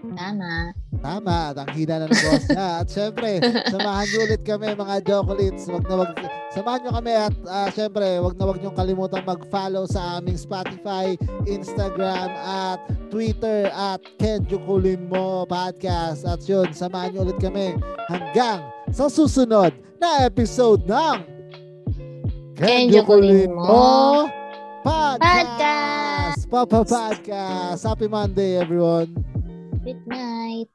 Tama. 0.00 0.72
Tama, 1.00 1.36
at 1.52 1.56
ang 1.60 1.70
hina 1.72 1.96
na 2.00 2.08
ng 2.08 2.12
boss 2.12 2.44
niya. 2.48 2.68
At 2.84 2.88
syempre, 2.88 3.40
samahan 3.72 4.06
niyo 4.08 4.18
ulit 4.28 4.42
kami 4.44 4.66
mga 4.72 4.96
chocolates. 5.04 5.64
Wag 5.68 5.84
na 5.88 5.94
wag, 5.96 6.12
samahan 6.52 6.80
niyo 6.84 6.92
kami 6.92 7.12
at 7.16 7.34
ah, 7.48 7.68
syempre, 7.72 8.06
wag 8.20 8.34
na 8.36 8.44
wag 8.48 8.58
niyo 8.60 8.70
kalimutan 8.72 9.22
mag-follow 9.24 9.84
sa 9.88 10.20
aming 10.20 10.40
Spotify, 10.40 11.16
Instagram, 11.48 12.32
at 12.44 12.80
Twitter 13.12 13.68
at 13.72 14.00
Ken 14.16 14.44
Jukulin 14.48 15.08
Mo 15.08 15.44
Podcast. 15.48 16.24
At 16.24 16.44
yun, 16.44 16.72
samahan 16.72 17.16
niyo 17.16 17.28
ulit 17.28 17.40
kami 17.40 17.76
hanggang 18.08 18.60
sa 18.92 19.08
susunod 19.08 19.72
na 20.00 20.24
episode 20.24 20.84
ng 20.88 21.29
Ken 22.60 22.92
Jukulin 22.92 23.56
Mo 23.56 24.28
Podcast! 24.84 26.44
Papa 26.52 26.84
Podcast! 26.84 27.80
Happy 27.88 28.04
Monday, 28.04 28.60
everyone! 28.60 29.16
Good 29.80 30.04
night. 30.04 30.68